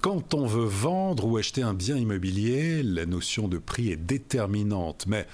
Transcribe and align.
Quand 0.00 0.32
on 0.32 0.46
veut 0.46 0.64
vendre 0.64 1.26
ou 1.26 1.36
acheter 1.36 1.60
un 1.60 1.74
bien 1.74 1.96
immobilier, 1.96 2.82
la 2.82 3.04
notion 3.04 3.48
de 3.48 3.58
prix 3.58 3.90
est 3.90 3.96
déterminante. 3.96 5.04
Mais 5.06 5.26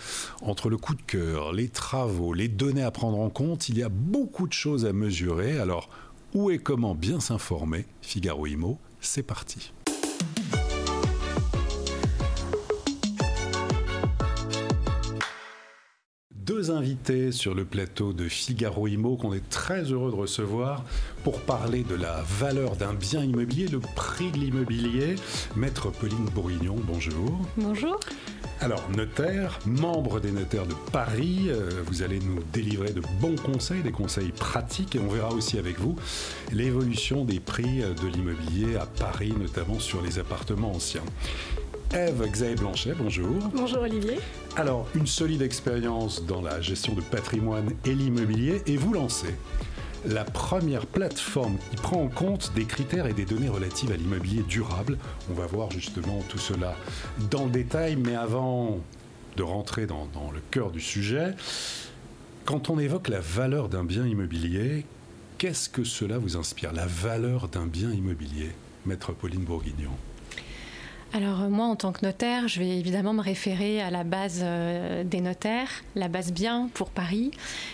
entre 0.42 0.70
le 0.70 0.76
coup 0.76 0.96
de 0.96 1.02
cœur, 1.02 1.52
les 1.52 1.68
travaux, 1.68 2.34
les 2.34 2.48
données 2.48 2.82
à 2.82 2.90
prendre 2.90 3.20
en 3.20 3.30
compte, 3.30 3.68
il 3.68 3.78
y 3.78 3.84
a 3.84 3.88
beaucoup 3.88 4.48
de 4.48 4.52
choses 4.52 4.84
à 4.84 4.92
mesurer. 4.92 5.56
Alors, 5.58 5.88
où 6.34 6.50
et 6.50 6.58
comment 6.58 6.96
bien 6.96 7.20
s'informer? 7.20 7.84
Figaro 8.02 8.44
Imo, 8.46 8.78
c'est 9.00 9.22
parti. 9.22 9.72
Deux 16.46 16.70
invités 16.70 17.32
sur 17.32 17.54
le 17.54 17.64
plateau 17.64 18.12
de 18.12 18.28
Figaro 18.28 18.86
Imo 18.86 19.16
qu'on 19.16 19.34
est 19.34 19.48
très 19.50 19.82
heureux 19.82 20.12
de 20.12 20.16
recevoir 20.16 20.84
pour 21.24 21.40
parler 21.40 21.82
de 21.82 21.96
la 21.96 22.22
valeur 22.38 22.76
d'un 22.76 22.94
bien 22.94 23.22
immobilier, 23.24 23.66
le 23.66 23.80
prix 23.80 24.30
de 24.30 24.38
l'immobilier. 24.38 25.16
Maître 25.56 25.90
Pauline 25.90 26.26
Bourguignon, 26.26 26.76
bonjour. 26.86 27.40
Bonjour. 27.56 27.98
Alors, 28.60 28.88
notaire, 28.96 29.58
membre 29.66 30.20
des 30.20 30.30
notaires 30.30 30.66
de 30.66 30.74
Paris, 30.92 31.46
euh, 31.48 31.82
vous 31.86 32.02
allez 32.02 32.20
nous 32.20 32.42
délivrer 32.52 32.92
de 32.92 33.02
bons 33.20 33.36
conseils, 33.36 33.82
des 33.82 33.90
conseils 33.90 34.30
pratiques, 34.30 34.94
et 34.94 35.00
on 35.00 35.08
verra 35.08 35.30
aussi 35.30 35.58
avec 35.58 35.78
vous 35.78 35.96
l'évolution 36.52 37.24
des 37.24 37.40
prix 37.40 37.80
de 37.80 38.06
l'immobilier 38.06 38.76
à 38.76 38.86
Paris, 38.86 39.34
notamment 39.38 39.78
sur 39.78 40.00
les 40.00 40.18
appartements 40.18 40.72
anciens. 40.72 41.04
Eve 41.94 42.28
Xavier 42.30 42.56
Blanchet, 42.56 42.94
bonjour. 42.98 43.38
Bonjour 43.54 43.82
Olivier. 43.82 44.18
Alors, 44.56 44.88
une 44.94 45.06
solide 45.06 45.42
expérience 45.42 46.24
dans 46.26 46.42
la 46.42 46.60
gestion 46.60 46.94
de 46.94 47.00
patrimoine 47.00 47.70
et 47.84 47.94
l'immobilier, 47.94 48.62
et 48.66 48.76
vous 48.76 48.92
lancez 48.92 49.34
la 50.04 50.24
première 50.24 50.86
plateforme 50.86 51.56
qui 51.70 51.76
prend 51.76 52.02
en 52.02 52.08
compte 52.08 52.52
des 52.54 52.64
critères 52.64 53.06
et 53.06 53.12
des 53.12 53.24
données 53.24 53.48
relatives 53.48 53.92
à 53.92 53.96
l'immobilier 53.96 54.42
durable. 54.42 54.98
On 55.30 55.34
va 55.34 55.46
voir 55.46 55.70
justement 55.70 56.22
tout 56.28 56.38
cela 56.38 56.76
dans 57.30 57.44
le 57.44 57.50
détail, 57.50 57.96
mais 57.96 58.14
avant 58.14 58.78
de 59.36 59.42
rentrer 59.42 59.86
dans, 59.86 60.06
dans 60.12 60.30
le 60.30 60.40
cœur 60.50 60.70
du 60.70 60.80
sujet, 60.80 61.34
quand 62.44 62.68
on 62.68 62.78
évoque 62.78 63.08
la 63.08 63.20
valeur 63.20 63.68
d'un 63.68 63.84
bien 63.84 64.06
immobilier, 64.06 64.84
qu'est-ce 65.38 65.68
que 65.68 65.84
cela 65.84 66.18
vous 66.18 66.36
inspire? 66.36 66.72
La 66.72 66.86
valeur 66.86 67.48
d'un 67.48 67.66
bien 67.66 67.90
immobilier, 67.90 68.50
Maître 68.84 69.12
Pauline 69.12 69.44
Bourguignon 69.44 69.92
alors 71.12 71.42
euh, 71.42 71.48
moi, 71.48 71.66
en 71.66 71.76
tant 71.76 71.92
que 71.92 72.04
notaire, 72.04 72.48
je 72.48 72.58
vais 72.58 72.78
évidemment 72.78 73.12
me 73.12 73.22
référer 73.22 73.80
à 73.80 73.90
la 73.90 74.04
base 74.04 74.40
euh, 74.42 75.04
des 75.04 75.20
notaires, 75.20 75.70
la 75.94 76.08
base 76.08 76.32
bien 76.32 76.68
pour 76.74 76.90
Paris 76.90 77.30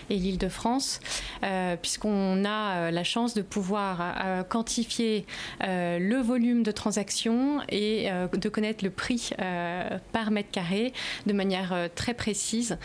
et 0.09 0.15
l'Île-de-France, 0.15 0.99
euh, 1.43 1.75
puisqu'on 1.75 2.45
a 2.45 2.91
la 2.91 3.03
chance 3.03 3.33
de 3.33 3.41
pouvoir 3.41 4.15
quantifier 4.49 5.25
le 5.61 6.21
volume 6.21 6.63
de 6.63 6.71
transactions 6.71 7.61
et 7.69 8.09
de 8.33 8.49
connaître 8.49 8.83
le 8.83 8.89
prix 8.89 9.31
par 10.11 10.31
mètre 10.31 10.51
carré 10.51 10.93
de 11.25 11.33
manière 11.33 11.89
très 11.95 12.13
précise, 12.13 12.77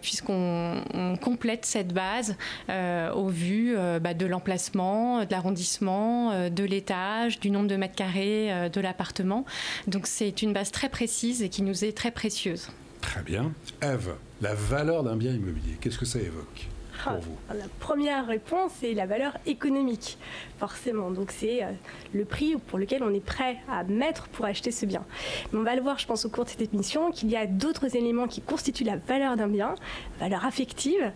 puisqu'on 0.00 0.82
complète 1.20 1.64
cette 1.64 1.92
base 1.92 2.36
au 2.68 3.28
vu 3.28 3.76
bah, 4.00 4.14
de 4.14 4.26
l'emplacement, 4.26 5.24
de 5.24 5.30
l'arrondissement, 5.30 6.48
de 6.48 6.64
l'étage, 6.64 7.40
du 7.40 7.50
nombre 7.50 7.68
de 7.68 7.76
mètres 7.76 7.96
carrés 7.96 8.70
de 8.70 8.80
l'appartement. 8.80 9.44
Donc 9.86 10.06
c'est 10.06 10.42
une 10.42 10.52
base 10.52 10.70
très 10.70 10.88
précise 10.88 11.42
et 11.42 11.48
qui 11.48 11.62
nous 11.62 11.84
est 11.84 11.96
très 11.96 12.10
précieuse. 12.10 12.68
Très 13.00 13.22
bien. 13.22 13.52
Eve, 13.82 14.14
la 14.40 14.54
valeur 14.54 15.04
d'un 15.04 15.16
bien 15.16 15.32
immobilier, 15.32 15.76
qu'est-ce 15.80 15.98
que 15.98 16.04
ça 16.04 16.18
évoque 16.18 16.68
pour 17.02 17.12
Ah, 17.12 17.18
vous 17.20 17.56
La 17.56 17.68
première 17.80 18.26
réponse, 18.26 18.72
c'est 18.80 18.94
la 18.94 19.06
valeur 19.06 19.36
économique, 19.46 20.18
forcément. 20.58 21.10
Donc 21.10 21.30
c'est 21.30 21.62
euh, 21.62 21.70
le 22.12 22.24
prix 22.24 22.56
pour 22.66 22.78
lequel 22.78 23.02
on 23.02 23.12
est 23.12 23.24
prêt 23.24 23.58
à 23.68 23.84
mettre 23.84 24.28
pour 24.28 24.44
acheter 24.44 24.70
ce 24.70 24.86
bien. 24.86 25.04
Mais 25.52 25.58
on 25.58 25.62
va 25.62 25.76
le 25.76 25.82
voir, 25.82 25.98
je 25.98 26.06
pense, 26.06 26.24
au 26.24 26.30
cours 26.30 26.44
de 26.44 26.50
cette 26.50 26.72
émission, 26.72 27.10
qu'il 27.10 27.30
y 27.30 27.36
a 27.36 27.46
d'autres 27.46 27.96
éléments 27.96 28.26
qui 28.26 28.40
constituent 28.40 28.84
la 28.84 28.96
valeur 28.96 29.36
d'un 29.36 29.48
bien, 29.48 29.74
la 30.20 30.26
valeur 30.26 30.44
affective, 30.44 31.12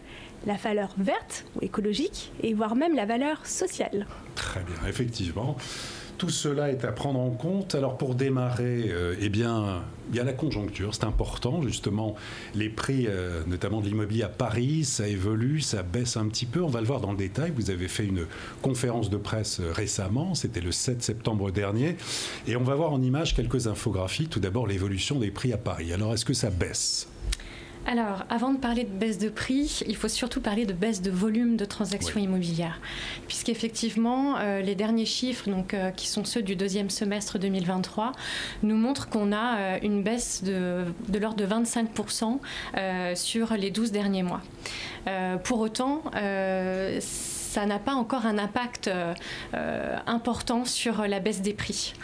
la 0.46 0.54
valeur 0.54 0.94
verte 0.96 1.44
ou 1.56 1.64
écologique, 1.64 2.32
et 2.42 2.54
voire 2.54 2.74
même 2.74 2.94
la 2.94 3.06
valeur 3.06 3.46
sociale. 3.46 4.06
Très 4.34 4.60
bien, 4.60 4.88
effectivement. 4.88 5.56
Tout 6.20 6.28
cela 6.28 6.70
est 6.70 6.84
à 6.84 6.92
prendre 6.92 7.19
en 7.19 7.31
compte. 7.31 7.75
Alors 7.75 7.97
pour 7.97 8.14
démarrer, 8.14 8.91
euh, 8.91 9.14
eh 9.22 9.31
bien, 9.31 9.82
il 10.10 10.16
y 10.16 10.20
a 10.20 10.22
la 10.22 10.34
conjoncture, 10.34 10.94
c'est 10.94 11.04
important 11.04 11.62
justement. 11.62 12.14
Les 12.54 12.69
prix, 12.69 13.06
euh, 13.08 13.42
notamment 13.47 13.81
de 13.81 13.86
l'immobilier 13.86 14.25
à 14.25 14.28
Paris, 14.28 14.84
ça 14.84 15.09
évolue, 15.09 15.62
ça 15.62 15.82
baisse 15.82 16.19
un 16.19 16.28
petit 16.28 16.44
peu. 16.44 16.62
On 16.62 16.69
va 16.69 16.82
le 16.82 16.86
voir 16.86 17.00
dans 17.00 17.12
le 17.12 17.16
détail. 17.16 17.54
Vous 17.56 17.70
avez 17.70 17.88
fait 17.88 18.04
une 18.04 18.26
conférence 18.60 19.09
de 19.09 19.16
presse 19.16 19.60
euh, 19.60 19.72
récemment, 19.72 20.34
c'était 20.34 20.60
le 20.60 20.72
7 20.72 21.03
septembre 21.03 21.50
dernier, 21.53 21.97
et 22.47 22.54
on 22.54 22.64
va 22.64 22.75
voir 22.75 22.92
en 22.92 23.00
images 23.00 23.34
quelques 23.34 23.66
infographies. 23.66 24.26
Tout 24.26 24.41
d'abord 24.41 24.66
l'évolution 24.66 25.19
des 25.19 25.30
prix 25.30 25.54
à 25.54 25.56
Paris. 25.56 25.91
Alors 25.94 26.12
est-ce 26.12 26.26
que 26.26 26.34
ça 26.34 26.50
baisse? 26.50 27.09
Alors, 27.86 28.24
avant 28.28 28.52
de 28.52 28.58
parler 28.58 28.84
de 28.84 28.91
baisse 28.91 29.18
de 29.18 29.28
prix, 29.30 29.80
il 29.86 29.96
faut 29.96 30.08
surtout 30.08 30.41
parler 30.41 30.66
de 30.66 30.72
baisse 30.72 31.00
de 31.02 31.10
volume 31.10 31.56
de 31.56 31.64
transactions 31.64 32.16
Oui. 32.16 32.24
immobilières. 32.24 32.78
Puisqu'effectivement, 33.26 34.36
euh, 34.38 34.60
les 34.60 34.74
derniers 34.74 35.06
chiffres, 35.06 35.48
donc, 35.50 35.74
euh, 35.74 35.91
qui 35.91 36.06
sont 36.06 36.24
ceux 36.24 36.42
du 36.42 36.56
deuxième 36.56 36.91
semestre 36.91 37.38
2023, 37.38 38.12
nous 38.62 38.76
montrent 38.76 39.08
qu'on 39.08 39.32
a 39.32 39.56
euh, 39.58 39.78
une 39.82 40.02
baisse 40.02 40.44
de, 40.44 40.84
de 41.08 41.18
l'ordre 41.18 41.38
de 41.38 41.46
25% 41.46 42.38
euh, 42.76 43.14
sur 43.14 43.54
les 43.54 43.70
12 43.70 43.92
derniers 43.92 44.22
mois. 44.22 44.42
Pour 45.44 45.60
autant, 45.60 46.02
ça 46.12 47.66
n'a 47.66 47.78
pas 47.78 47.94
encore 47.94 48.26
un 48.26 48.36
impact 48.36 48.91
important 50.06 50.66
sur 50.66 51.06
la 51.08 51.20
baisse 51.20 51.41
des 51.41 51.54
prix. 51.54 51.94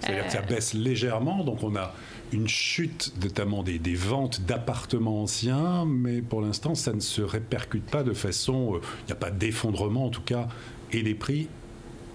C'est-à-dire 0.00 0.26
que 0.26 0.32
ça 0.32 0.42
baisse 0.42 0.72
légèrement, 0.72 1.42
donc 1.42 1.62
on 1.64 1.74
a 1.74 1.92
une 2.36 2.48
chute 2.48 3.12
notamment 3.22 3.62
des, 3.62 3.94
ventes 3.94 4.42
d'appartements 4.42 5.22
anciens, 5.22 5.86
mais 5.86 6.20
pour 6.20 6.42
l'instant 6.42 6.74
ça 6.74 6.92
ne 6.92 7.00
se 7.00 7.22
répercute 7.22 7.84
pas 7.84 8.02
de 8.02 8.12
façon, 8.12 8.74
euh, 8.74 8.80
il 9.02 9.06
n'y 9.06 9.12
a 9.12 9.16
pas 9.16 9.30
d'effondrement 9.30 10.04
en 10.04 10.10
tout 10.10 10.22
cas, 10.22 10.48
et 10.92 11.02
des 11.02 11.14
prix 11.14 11.48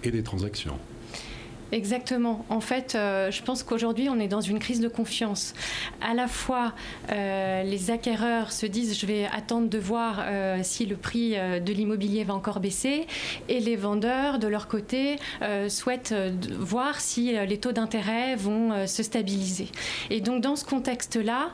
et 0.03 0.11
des 0.11 0.23
transactions. 0.23 0.77
Exactement. 1.71 2.45
En 2.49 2.59
fait, 2.59 2.95
euh, 2.95 3.31
je 3.31 3.41
pense 3.43 3.63
qu'aujourd'hui, 3.63 4.09
on 4.09 4.19
est 4.19 4.27
dans 4.27 4.41
une 4.41 4.59
crise 4.59 4.81
de 4.81 4.89
confiance. 4.89 5.53
À 6.01 6.13
la 6.13 6.27
fois, 6.27 6.73
euh, 7.11 7.63
les 7.63 7.91
acquéreurs 7.91 8.51
se 8.51 8.65
disent 8.65 8.99
je 8.99 9.05
vais 9.05 9.25
attendre 9.25 9.69
de 9.69 9.77
voir 9.77 10.19
euh, 10.19 10.59
si 10.63 10.85
le 10.85 10.97
prix 10.97 11.31
de 11.31 11.71
l'immobilier 11.71 12.23
va 12.23 12.33
encore 12.33 12.59
baisser, 12.59 13.07
et 13.47 13.59
les 13.59 13.75
vendeurs, 13.75 14.39
de 14.39 14.47
leur 14.47 14.67
côté, 14.67 15.17
souhaitent 15.69 16.13
voir 16.59 16.99
si 16.99 17.33
les 17.33 17.57
taux 17.57 17.71
d'intérêt 17.71 18.35
vont 18.35 18.85
se 18.87 19.03
stabiliser. 19.03 19.69
Et 20.09 20.21
donc, 20.21 20.41
dans 20.41 20.55
ce 20.55 20.65
contexte-là 20.65 21.51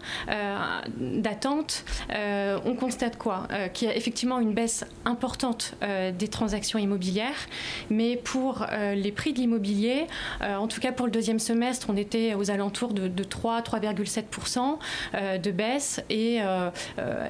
d'attente, 0.97 1.85
on 2.09 2.75
constate 2.75 3.17
quoi 3.17 3.47
Qu'il 3.73 3.87
y 3.87 3.91
a 3.91 3.95
effectivement 3.95 4.39
une 4.39 4.53
baisse 4.53 4.85
importante 5.05 5.75
des 6.17 6.27
transactions 6.27 6.79
immobilières, 6.79 7.47
mais 7.89 8.17
pour 8.17 8.65
les 8.95 9.11
prix 9.11 9.33
de 9.33 9.39
l'immobilier, 9.39 10.06
euh, 10.41 10.55
en 10.55 10.67
tout 10.67 10.79
cas 10.79 10.91
pour 10.91 11.05
le 11.05 11.11
deuxième 11.11 11.39
semestre, 11.39 11.87
on 11.89 11.97
était 11.97 12.33
aux 12.35 12.51
alentours 12.51 12.93
de, 12.93 13.07
de 13.07 13.23
3, 13.23 13.61
3,7% 13.61 14.77
euh, 15.13 15.37
de 15.37 15.51
baisse 15.51 16.01
et 16.09 16.39
euh, 16.41 16.69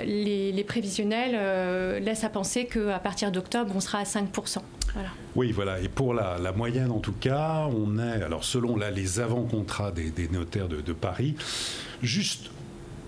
les, 0.04 0.64
prévisionnels 0.68 2.04
laissent 2.04 2.24
à 2.24 2.30
penser 2.30 2.66
qu'à 2.66 3.00
partir 3.00 3.32
d'octobre, 3.32 3.74
on 3.76 3.80
sera 3.80 4.00
à 4.00 4.04
5%. 4.04 4.58
Voilà. 4.94 5.10
Oui, 5.36 5.52
voilà, 5.52 5.80
et 5.80 5.88
pour 5.88 6.14
la, 6.14 6.52
moyenne 6.52 6.92
en 6.92 7.00
tout 7.00 7.14
cas, 7.14 7.68
on 7.72 8.00
est, 8.00 8.24
alors 8.24 8.44
selon 8.44 8.76
là, 8.76 8.92
les 8.92 9.20
avant-contrats 9.20 9.92
des, 9.92 10.28
notaires 10.30 10.68
de 10.68 10.94
Paris, 10.94 11.36
juste 12.02 12.50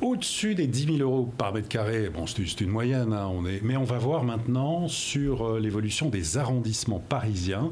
au-dessus 0.02 0.56
des 0.56 0.68
10 0.68 0.98
000 0.98 0.98
euros 1.00 1.30
par 1.38 1.54
mètre 1.54 1.68
carré. 1.68 2.10
Bon, 2.10 2.26
c'est 2.28 2.62
une 2.62 2.70
moyenne, 2.70 3.14
hein, 3.14 3.28
on 3.34 3.46
est, 3.46 3.62
mais 3.64 3.76
on 3.78 3.84
va 3.84 3.98
voir 3.98 4.24
maintenant 4.24 4.88
sur 4.88 5.46
euh, 5.46 5.60
l'évolution 5.60 6.10
des 6.10 6.38
arrondissements 6.38 7.00
parisiens 7.00 7.72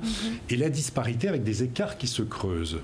et 0.50 0.56
la 0.58 0.70
disparité 0.70 1.28
avec 1.28 1.44
des 1.44 1.64
écarts 1.64 1.98
qui 1.98 2.08
se 2.08 2.22
creusent. 2.22 2.80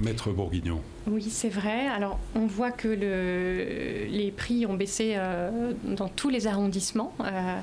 Maître 0.00 0.30
Bourguignon. 0.30 0.80
Oui, 1.08 1.26
c'est 1.28 1.48
vrai. 1.48 1.88
Alors, 1.88 2.20
on 2.36 2.46
voit 2.46 2.70
que 2.70 2.86
le- 2.86 4.06
les 4.08 4.30
prix 4.30 4.64
ont 4.64 4.74
baissé 4.74 5.14
euh, 5.16 5.72
dans 5.84 6.06
tous 6.08 6.28
les 6.28 6.46
arrondissements. 6.46 7.12
Euh, 7.20 7.58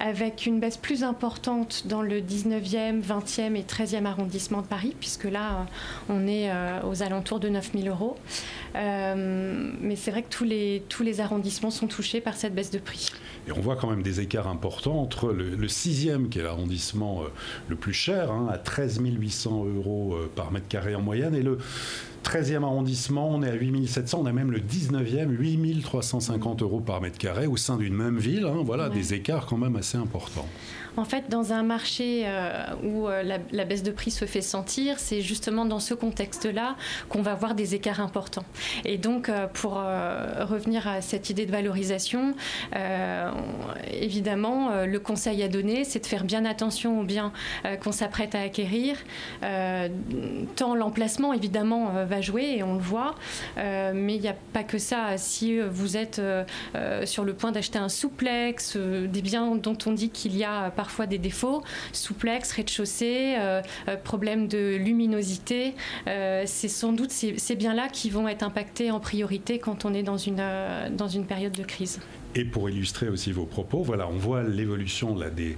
avec 0.00 0.46
une 0.46 0.60
baisse 0.60 0.76
plus 0.76 1.04
importante 1.04 1.84
dans 1.86 2.02
le 2.02 2.20
19e, 2.20 3.02
20e 3.02 3.54
et 3.56 3.62
13e 3.62 4.04
arrondissement 4.04 4.62
de 4.62 4.66
Paris, 4.66 4.94
puisque 4.98 5.24
là, 5.24 5.66
on 6.08 6.26
est 6.26 6.50
aux 6.84 7.02
alentours 7.02 7.40
de 7.40 7.48
9 7.48 7.72
000 7.74 7.88
euros. 7.88 8.16
mais 8.74 9.96
c'est 9.96 10.10
vrai 10.10 10.22
que 10.22 10.30
tous 10.30 10.44
les, 10.44 10.82
tous 10.88 11.02
les 11.02 11.20
arrondissements 11.20 11.70
sont 11.70 11.86
touchés 11.86 12.20
par 12.20 12.34
cette 12.34 12.54
baisse 12.54 12.70
de 12.70 12.78
prix. 12.78 13.10
Et 13.48 13.52
on 13.52 13.60
voit 13.60 13.76
quand 13.76 13.90
même 13.90 14.02
des 14.02 14.20
écarts 14.20 14.48
importants 14.48 15.00
entre 15.00 15.32
le, 15.32 15.66
6e, 15.66 16.28
qui 16.28 16.38
est 16.38 16.42
l'arrondissement 16.42 17.22
le 17.68 17.76
plus 17.76 17.92
cher, 17.92 18.30
hein, 18.30 18.48
à 18.50 18.58
13 18.58 19.00
800 19.02 19.64
euros 19.76 20.16
par 20.34 20.52
mètre 20.52 20.68
carré 20.68 20.94
en 20.94 21.02
moyenne, 21.02 21.34
et 21.34 21.42
le 21.42 21.58
13e 22.22 22.62
arrondissement, 22.62 23.28
on 23.28 23.42
est 23.42 23.48
à 23.48 23.54
8700, 23.54 24.20
on 24.22 24.26
a 24.26 24.32
même 24.32 24.50
le 24.50 24.60
19e, 24.60 25.30
8350 25.30 26.62
euros 26.62 26.80
par 26.80 27.00
mètre 27.00 27.18
carré 27.18 27.46
au 27.46 27.56
sein 27.56 27.76
d'une 27.76 27.94
même 27.94 28.18
ville. 28.18 28.46
Hein, 28.46 28.62
voilà, 28.64 28.88
des 28.88 29.14
écarts 29.14 29.46
quand 29.46 29.58
même 29.58 29.76
assez 29.76 29.98
importants. 29.98 30.48
En 30.96 31.04
fait, 31.04 31.30
dans 31.30 31.52
un 31.54 31.62
marché 31.62 32.24
euh, 32.26 32.66
où 32.84 33.08
euh, 33.08 33.22
la, 33.22 33.64
baisse 33.64 33.82
de 33.82 33.90
prix 33.90 34.10
se 34.10 34.26
fait 34.26 34.42
sentir, 34.42 34.98
c'est 34.98 35.22
justement 35.22 35.64
dans 35.64 35.80
ce 35.80 35.94
contexte-là 35.94 36.76
qu'on 37.08 37.22
va 37.22 37.34
voir 37.34 37.54
des 37.54 37.74
écarts 37.74 38.00
importants. 38.00 38.44
Et 38.84 38.98
donc, 38.98 39.28
euh, 39.28 39.46
pour 39.46 39.72
revenir 39.72 40.86
à 40.86 41.00
cette 41.00 41.30
idée 41.30 41.46
de 41.46 41.50
valorisation, 41.50 42.34
évidemment, 43.90 44.84
le 44.84 44.98
conseil 44.98 45.42
à 45.42 45.48
donner, 45.48 45.84
c'est 45.84 46.00
de 46.00 46.06
faire 46.06 46.24
bien 46.24 46.44
attention 46.44 47.00
aux 47.00 47.04
biens 47.04 47.32
qu'on 47.82 47.92
s'apprête 47.92 48.34
à 48.34 48.40
acquérir. 48.40 48.96
tant 50.56 50.74
l'emplacement, 50.74 51.32
évidemment, 51.32 51.92
va 52.04 52.20
jouer, 52.20 52.56
et 52.56 52.62
on 52.62 52.74
le 52.74 52.80
voit, 52.80 53.14
mais 53.56 54.16
il 54.16 54.20
n'y 54.20 54.28
a 54.28 54.36
pas 54.52 54.64
que 54.64 54.78
ça. 54.78 55.16
Si 55.16 55.58
vous 55.60 55.96
êtes 55.96 56.20
sur 57.04 57.24
le 57.24 57.34
point 57.34 57.52
d'acheter 57.52 57.78
un 57.78 57.88
souplex, 57.88 58.76
des 58.76 59.22
biens 59.22 59.56
dont 59.56 59.78
on 59.86 59.92
dit 59.92 60.10
qu'il 60.10 60.36
y 60.36 60.44
a 60.44 60.70
parfois 60.82 61.06
des 61.06 61.18
défauts, 61.18 61.62
souplex, 61.92 62.50
rez-de-chaussée, 62.50 63.36
euh, 63.38 63.62
euh, 63.86 63.96
problème 63.96 64.48
de 64.48 64.74
luminosité. 64.74 65.76
Euh, 66.08 66.42
c'est 66.44 66.66
sans 66.66 66.92
doute 66.92 67.12
ces, 67.12 67.54
biens-là 67.54 67.88
qui 67.88 68.10
vont 68.10 68.26
être 68.26 68.42
impactés 68.42 68.90
en 68.90 68.98
priorité 68.98 69.60
quand 69.60 69.84
on 69.84 69.94
est 69.94 70.02
dans 70.02 70.16
une, 70.16 70.42
dans 70.96 71.06
une 71.06 71.24
période 71.24 71.52
de 71.52 71.62
crise. 71.62 72.00
Et 72.34 72.44
pour 72.44 72.68
illustrer 72.68 73.08
aussi 73.08 73.30
vos 73.30 73.44
propos, 73.44 73.84
voilà, 73.84 74.08
on 74.08 74.16
voit 74.16 74.42
l'évolution 74.42 75.16
là 75.16 75.30
des 75.30 75.56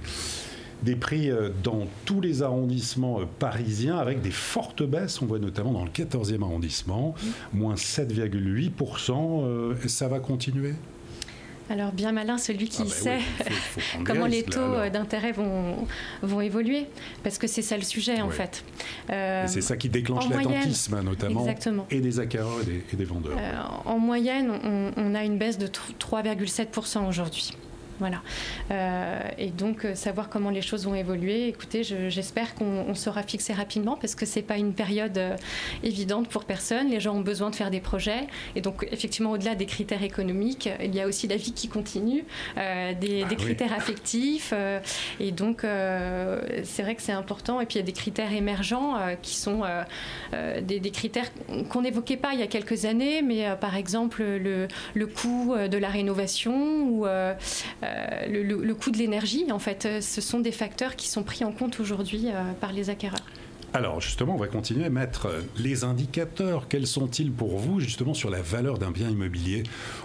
des 0.83 0.97
prix 0.97 1.31
dans 1.63 1.87
tous 2.03 2.19
les 2.21 2.43
arrondissements 2.43 3.21
parisiens 3.39 3.97
avec 3.97 4.21
des 4.21 4.29
fortes 4.29 4.83
baisses. 4.83 5.21
On 5.21 5.25
voit 5.25 5.39
notamment 5.39 5.71
dans 5.71 5.85
le 5.85 5.89
14e 5.89 6.43
arrondissement, 6.43 7.15
moins 7.53 7.75
7,8%. 7.75 9.87
ça 9.87 10.07
va 10.07 10.19
continuer? 10.19 10.75
Alors 11.69 11.91
bien 11.91 12.11
malin 12.11 12.37
celui 12.37 12.69
qui 12.69 12.83
ah 12.83 12.85
bah 12.85 12.89
sait 12.89 13.19
comment 14.05 14.27
les 14.27 14.43
taux 14.43 14.59
euh, 14.59 14.89
d'intérêt 14.89 15.31
vont, 15.31 15.87
vont 16.21 16.41
évoluer, 16.41 16.85
parce 17.23 17.37
que 17.37 17.47
c'est 17.47 17.61
ça 17.61 17.77
le 17.77 17.83
sujet 17.83 18.21
en 18.21 18.29
fait. 18.29 18.63
Euh, 19.09 19.45
c'est 19.47 19.61
ça 19.61 19.77
qui 19.77 19.89
déclenche 19.89 20.29
l'attentisme 20.29 21.01
notamment, 21.01 21.47
et 21.89 21.99
des 21.99 22.19
acquéreurs 22.19 22.59
et 22.91 22.95
des, 22.95 23.05
vendeurs. 23.05 23.37
Euh, 23.39 23.61
en 23.85 23.99
moyenne, 23.99 24.51
on, 24.63 24.91
on, 24.95 25.15
a 25.15 25.23
une 25.23 25.37
baisse 25.37 25.57
de 25.57 25.67
3,7% 25.67 27.07
aujourd'hui. 27.07 27.51
Voilà. 27.99 28.21
Euh, 28.71 29.21
et 29.37 29.49
donc, 29.49 29.85
euh, 29.85 29.95
savoir 29.95 30.29
comment 30.29 30.49
les 30.49 30.61
choses 30.61 30.85
vont 30.85 30.95
évoluer, 30.95 31.47
écoutez, 31.47 31.83
j'espère 31.83 32.53
qu'on 32.55 32.93
sera 32.93 33.23
fixé 33.23 33.53
rapidement 33.53 33.95
parce 33.95 34.15
que 34.15 34.25
ce 34.25 34.39
n'est 34.39 34.43
pas 34.43 34.57
une 34.57 34.73
période 34.73 35.17
euh, 35.17 35.35
évidente 35.83 36.27
pour 36.27 36.43
personne. 36.43 36.89
Les 36.89 36.99
gens 36.99 37.15
ont 37.15 37.21
besoin 37.21 37.49
de 37.49 37.55
faire 37.55 37.71
des 37.71 37.79
projets. 37.79 38.27
Et 38.55 38.61
donc, 38.61 38.87
effectivement, 38.91 39.31
au-delà 39.31 39.55
des 39.55 39.65
critères 39.65 40.03
économiques, 40.03 40.69
il 40.83 40.93
y 40.93 40.99
a 40.99 41.07
aussi 41.07 41.27
la 41.27 41.37
vie 41.37 41.53
qui 41.53 41.67
continue, 41.69 42.25
des, 42.55 43.25
ah 43.29 43.35
critères 43.35 43.73
affectifs. 43.73 44.53
et 45.19 45.31
donc, 45.31 45.61
c'est 45.61 46.81
vrai 46.81 46.95
que 46.95 47.01
c'est 47.01 47.11
important. 47.11 47.61
Et 47.61 47.65
puis, 47.65 47.75
il 47.75 47.79
y 47.79 47.83
a 47.83 47.85
des 47.85 47.93
critères 47.93 48.33
émergents 48.33 48.95
qui 49.21 49.35
sont 49.35 49.63
des, 50.61 50.91
critères 50.91 51.31
qu'on 51.69 51.81
n'évoquait 51.81 52.17
pas 52.17 52.33
il 52.33 52.39
y 52.39 52.43
a 52.43 52.47
quelques 52.47 52.85
années, 52.85 53.21
mais 53.21 53.55
par 53.59 53.75
exemple, 53.75 54.23
le, 54.23 54.67
le 54.93 55.07
coût 55.07 55.55
de 55.55 55.77
la 55.77 55.89
rénovation 55.89 56.87
ou 56.89 57.05
euh, 57.85 58.27
le, 58.27 58.75
coût 58.75 58.91
de 58.91 58.97
l'énergie, 58.97 59.51
en 59.51 59.59
fait, 59.59 59.85
euh, 59.85 60.01
ce 60.01 60.21
sont 60.21 60.39
des 60.39 60.51
facteurs 60.51 60.95
qui 60.95 61.07
sont 61.07 61.23
pris 61.23 61.43
en 61.43 61.51
compte 61.51 61.79
aujourd'hui 61.79 62.27
euh, 62.27 62.51
par 62.59 62.71
les 62.71 62.89
acquéreurs. 62.89 63.23
Alors 63.73 63.99
justement, 63.99 64.35
on 64.35 64.37
va 64.37 64.47
continuer 64.47 64.85
à 64.85 64.89
mettre 64.89 65.27
les 65.57 65.83
indicateurs. 65.83 66.69
Quels 66.69 66.87
sont-ils 66.87 67.29
pour 67.29 67.57
vous 67.57 67.81
justement 67.81 68.13
sur 68.13 68.29
la 68.29 68.41
valeur 68.41 68.77
d'un 68.77 68.91
bien 68.91 69.09
immobilier? 69.09 69.63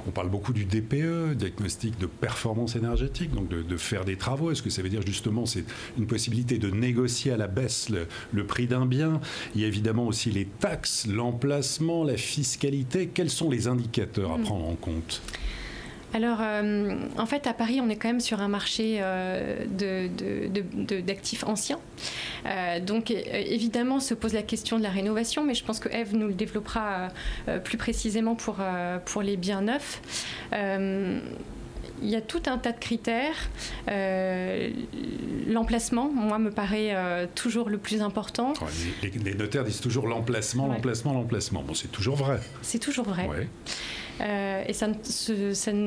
On 0.09 0.11
parle 0.11 0.29
beaucoup 0.29 0.53
du 0.53 0.65
DPE, 0.65 1.37
diagnostic 1.37 1.97
de 1.97 2.06
performance 2.06 2.75
énergétique, 2.75 3.31
donc 3.32 3.49
de, 3.49 3.77
faire 3.77 4.05
des 4.05 4.17
travaux. 4.17 4.50
Est-ce 4.50 4.62
que 4.62 4.71
ça 4.71 4.82
veut 4.82 4.88
dire 4.88 5.03
justement 5.06 5.47
c'est 5.47 5.65
une 5.97 6.09
possibilité 6.09 6.59
de 6.59 6.69
négocier 6.69 7.31
à 7.31 7.37
la 7.37 7.47
baisse 7.47 7.91
le 8.32 8.44
prix 8.44 8.67
d'un 8.67 8.87
bien? 8.87 9.21
Il 9.55 9.61
y 9.61 9.65
a 9.65 9.69
évidemment 9.69 10.09
aussi 10.09 10.32
les 10.32 10.47
taxes, 10.47 11.06
l'emplacement, 11.06 12.03
la 12.03 12.17
fiscalité. 12.17 13.06
Quels 13.06 13.31
sont 13.31 13.50
les 13.50 13.69
indicateurs 13.69 14.32
à 14.32 14.38
hmm. 14.38 14.43
prendre 14.43 14.67
en 14.67 14.75
compte? 14.75 15.23
Alors, 16.12 16.39
euh, 16.41 16.97
en 17.19 17.27
fait, 17.27 17.47
à 17.47 17.55
Paris, 17.55 17.81
on 17.81 17.89
est 17.89 17.97
quand 17.97 18.09
même 18.09 18.21
sur 18.21 18.41
un 18.41 18.49
marché 18.49 18.99
euh, 19.01 19.65
d'actifs 21.03 21.45
anciens. 21.45 21.79
Euh, 22.47 22.81
donc, 22.81 23.11
évidemment, 23.11 24.01
se 24.01 24.15
pose 24.15 24.33
la 24.33 24.43
question 24.43 24.79
de 24.79 24.83
la 24.83 24.91
rénovation, 24.91 25.45
mais 25.45 25.55
je 25.55 25.65
pense 25.65 25.79
que 25.79 25.89
Eve 25.89 26.17
nous 26.17 26.29
le 26.29 26.35
développera 26.35 27.09
plus 27.65 27.79
précisément 27.79 28.35
pour, 28.35 28.59
pour 29.05 29.23
les 29.23 29.37
biens 29.37 29.62
neufs 29.62 30.01
il 32.03 32.09
y 32.09 32.17
a 32.17 32.23
tout 32.23 32.41
un 32.47 32.56
tas 32.56 32.73
de 32.73 32.79
critères. 32.79 33.51
l'emplacement, 35.47 36.11
moi, 36.11 36.39
me 36.39 36.51
paraît 36.51 37.29
toujours 37.35 37.69
le 37.69 37.79
plus 37.79 38.01
important. 38.01 38.55
Les, 39.03 39.35
notaires 39.35 39.65
disent 39.65 39.81
toujours 39.81 40.06
l'emplacement, 40.06 40.67
l'emplacement, 40.67 41.13
l'emplacement. 41.13 41.63
Bon, 41.63 41.75
c'est 41.75 41.93
toujours 41.93 42.17
vrai. 42.17 42.41
C'est 42.63 42.79
toujours 42.79 43.05
vrai. 43.05 43.29
Euh, 44.20 44.64
et 44.67 44.72
ça 44.72 44.88
ne, 44.88 44.94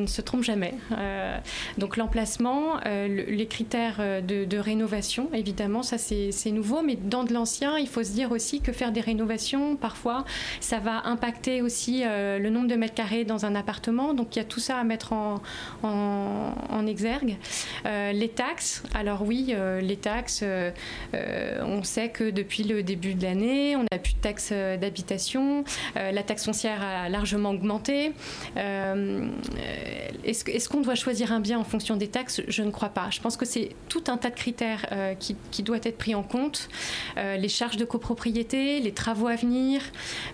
se, 0.07 0.21
trompe 0.21 0.43
jamais. 0.43 0.73
Euh, 0.91 1.37
donc 1.77 1.97
l'emplacement, 1.97 2.79
euh, 2.85 3.07
les 3.07 3.45
critères 3.47 4.01
de, 4.21 4.57
rénovation, 4.57 5.29
évidemment, 5.33 5.83
ça 5.83 5.97
c'est 5.97 6.51
nouveau, 6.51 6.81
mais 6.81 6.95
dans 6.95 7.23
de 7.23 7.33
l'ancien, 7.33 7.77
il 7.77 7.87
faut 7.87 8.03
se 8.03 8.11
dire 8.11 8.31
aussi 8.31 8.61
que 8.61 8.71
faire 8.71 8.91
des 8.91 9.01
rénovations, 9.01 9.75
parfois, 9.75 10.25
ça 10.59 10.79
va 10.79 11.05
impacter 11.05 11.61
aussi 11.61 12.03
le 12.05 12.49
nombre 12.49 12.67
de 12.67 12.75
mètres 12.75 12.93
carrés 12.93 13.25
dans 13.25 13.45
un 13.45 13.55
appartement. 13.55 14.13
Donc 14.13 14.35
il 14.35 14.39
y 14.39 14.41
a 14.41 14.45
tout 14.45 14.59
ça 14.59 14.77
à 14.77 14.83
mettre 14.83 15.13
en, 15.13 15.41
en, 15.83 16.87
exergue. 16.87 17.37
les 17.85 18.29
taxes, 18.29 18.83
alors 18.93 19.23
oui, 19.23 19.53
les 19.81 19.97
taxes, 19.97 20.43
on 21.13 21.83
sait 21.83 22.09
que 22.09 22.29
depuis 22.29 22.63
le 22.63 22.83
début 22.83 23.15
de 23.15 23.23
l'année, 23.23 23.75
on 23.75 23.83
n'a 23.91 23.99
plus 23.99 24.13
de 24.13 24.19
taxes 24.19 24.51
d'habitation, 24.51 25.63
la 25.95 26.23
taxe 26.23 26.45
foncière 26.45 26.81
a 26.81 27.09
largement 27.09 27.51
augmenté. 27.51 28.13
Euh, 28.57 29.27
est-ce 30.23 30.69
qu'on 30.69 30.81
doit 30.81 30.95
choisir 30.95 31.31
un 31.31 31.39
bien 31.39 31.59
en 31.59 31.63
fonction 31.63 31.95
des 31.95 32.07
taxes? 32.07 32.41
Je 32.47 32.63
ne 32.63 32.71
crois 32.71 32.89
pas. 32.89 33.09
Je 33.09 33.19
pense 33.19 33.37
que 33.37 33.45
c'est 33.45 33.69
tout 33.89 34.03
un 34.07 34.17
tas 34.17 34.29
de 34.29 34.35
critères 34.35 34.85
euh, 34.91 35.15
qui, 35.15 35.35
qui 35.51 35.63
doivent 35.63 35.81
être 35.83 35.97
pris 35.97 36.15
en 36.15 36.23
compte. 36.23 36.69
Euh, 37.17 37.37
les 37.37 37.49
charges 37.49 37.77
de 37.77 37.85
copropriété, 37.85 38.79
les 38.79 38.91
travaux 38.91 39.27
à 39.27 39.35
venir, 39.35 39.81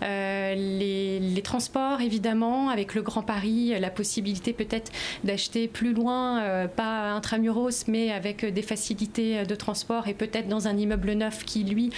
les, 0.01 1.19
les, 1.19 1.41
transports 1.41 2.01
évidemment, 2.01 2.69
avec 2.69 2.93
le 2.93 3.01
Grand 3.01 3.24
Paris, 3.24 3.74
la 3.79 3.89
possibilité 3.89 4.53
peut-être 4.53 4.91
d'acheter 5.24 5.67
plus 5.67 5.93
loin, 5.93 6.67
pas 6.67 7.12
intramuros, 7.12 7.88
mais 7.88 8.12
avec 8.12 8.46
des 8.46 8.62
facilités 8.62 9.46
de 9.46 9.55
transport 9.55 10.08
et 10.08 10.13
peut-être 10.13 10.48
dans 10.48 10.67
un 10.67 10.77
immeuble 10.77 11.13
neuf 11.13 11.46
qui, 11.46 11.63
lui, 11.63 11.91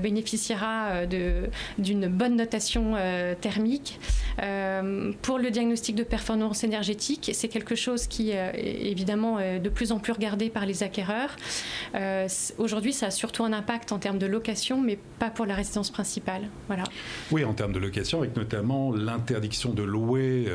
bénéficiera 0.00 1.06
d'une 1.06 2.06
bonne 2.06 2.36
notation 2.36 2.94
thermique 3.40 3.98
pour 5.22 5.38
le 5.38 5.50
diagnostic 5.50 5.96
de 5.96 6.04
performance 6.04 6.64
énergétique, 6.64 7.30
c'est 7.34 7.48
quelque 7.48 7.74
chose 7.74 8.06
qui 8.06 8.32
euh, 8.32 8.50
est 8.54 8.90
évidemment 8.90 9.38
euh, 9.38 9.58
de 9.58 9.68
plus 9.68 9.92
en 9.92 9.98
plus 9.98 10.12
regardé 10.12 10.50
par 10.50 10.66
les 10.66 10.82
acquéreurs. 10.82 11.30
Euh, 11.94 12.28
aujourd'hui, 12.58 12.92
ça 12.92 13.06
a 13.06 13.10
surtout 13.10 13.44
un 13.44 13.52
impact 13.52 13.92
en 13.92 13.98
termes 13.98 14.18
de 14.18 14.26
location, 14.26 14.80
mais 14.80 14.98
pas 15.18 15.30
pour 15.30 15.46
la 15.46 15.54
résidence 15.54 15.90
principale. 15.90 16.42
Voilà. 16.66 16.84
Oui, 17.30 17.44
en 17.44 17.52
termes 17.52 17.72
de 17.72 17.78
location, 17.78 18.18
avec 18.18 18.36
notamment 18.36 18.92
l'interdiction 18.92 19.72
de 19.72 19.82
louer 19.82 20.46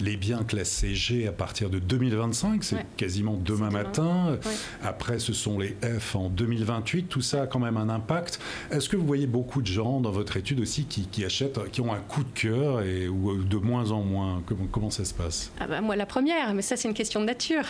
les 0.00 0.16
biens 0.16 0.44
classés 0.44 0.94
G 0.94 1.26
à 1.28 1.32
partir 1.32 1.70
de 1.70 1.78
2025, 1.78 2.64
c'est 2.64 2.86
quasiment 2.96 3.38
demain 3.42 3.70
matin. 3.70 4.38
Après, 4.82 5.18
ce 5.18 5.32
sont 5.32 5.58
les 5.58 5.76
F 5.82 6.16
en 6.16 6.30
2028. 6.30 7.08
Tout 7.08 7.20
ça 7.20 7.42
a 7.42 7.46
quand 7.46 7.58
même 7.58 7.76
un 7.76 7.88
impact. 7.88 8.40
Est-ce 8.70 8.88
que 8.88 8.96
vous 8.96 9.06
voyez 9.06 9.26
beaucoup 9.26 9.60
de 9.60 9.66
gens 9.66 10.00
dans 10.00 10.10
votre 10.10 10.36
étude 10.36 10.60
aussi 10.60 10.84
qui, 10.84 11.24
achètent, 11.24 11.70
qui 11.70 11.80
ont 11.80 11.92
un 11.92 12.00
coup 12.00 12.22
de 12.22 12.40
cœur 12.40 12.82
et 12.82 13.08
ou 13.08 13.42
de 13.42 13.56
moins 13.56 13.90
en 13.90 13.95
moins 14.02 14.42
comment, 14.46 14.66
comment 14.70 14.90
ça 14.90 15.04
se 15.04 15.14
passe? 15.14 15.50
Ah 15.60 15.66
bah, 15.66 15.80
Moi, 15.80 15.96
la 15.96 16.06
première, 16.06 16.54
mais 16.54 16.62
ça, 16.62 16.76
c'est 16.76 16.88
une 16.88 16.94
question 16.94 17.20
de 17.20 17.26
nature. 17.26 17.64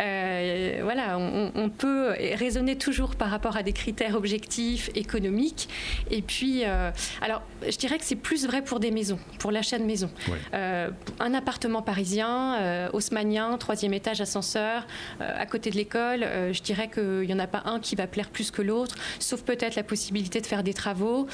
Euh, 0.00 0.80
voilà, 0.82 1.18
on, 1.18 1.70
peut 1.70 2.14
raisonner 2.34 2.76
toujours 2.76 3.14
par 3.14 3.30
rapport 3.30 3.56
à 3.56 3.62
des 3.62 3.72
critères 3.72 4.16
objectifs, 4.16 4.90
économiques. 4.94 5.68
Et 6.10 6.22
puis, 6.22 6.62
euh, 6.64 6.90
alors, 7.22 7.42
je 7.66 7.76
dirais 7.76 7.98
que 7.98 8.04
c'est 8.04 8.16
plus 8.16 8.46
vrai 8.46 8.62
pour 8.62 8.80
des 8.80 8.90
maisons, 8.90 9.18
pour 9.38 9.52
l'achat 9.52 9.78
de 9.78 9.84
maisons. 9.84 10.10
Euh, 10.52 10.90
un 11.20 11.34
appartement 11.34 11.82
parisien, 11.82 12.88
haussmanien, 12.92 13.56
troisième 13.58 13.94
étage, 13.94 14.20
ascenseur, 14.20 14.86
à 15.20 15.46
côté 15.46 15.70
de 15.70 15.76
l'école, 15.76 16.26
je 16.52 16.60
dirais 16.60 16.90
qu'il 16.92 17.26
n'y 17.26 17.34
en 17.34 17.38
a 17.38 17.46
pas 17.46 17.62
un 17.64 17.78
qui 17.80 17.94
va 17.94 18.06
plaire 18.06 18.30
plus 18.30 18.50
que 18.50 18.62
l'autre, 18.62 18.96
sauf 19.18 19.42
peut-être 19.42 19.76
la 19.76 19.82
possibilité 19.82 20.40
de 20.40 20.46
faire 20.46 20.62
des 20.62 20.74
travaux 20.74 21.26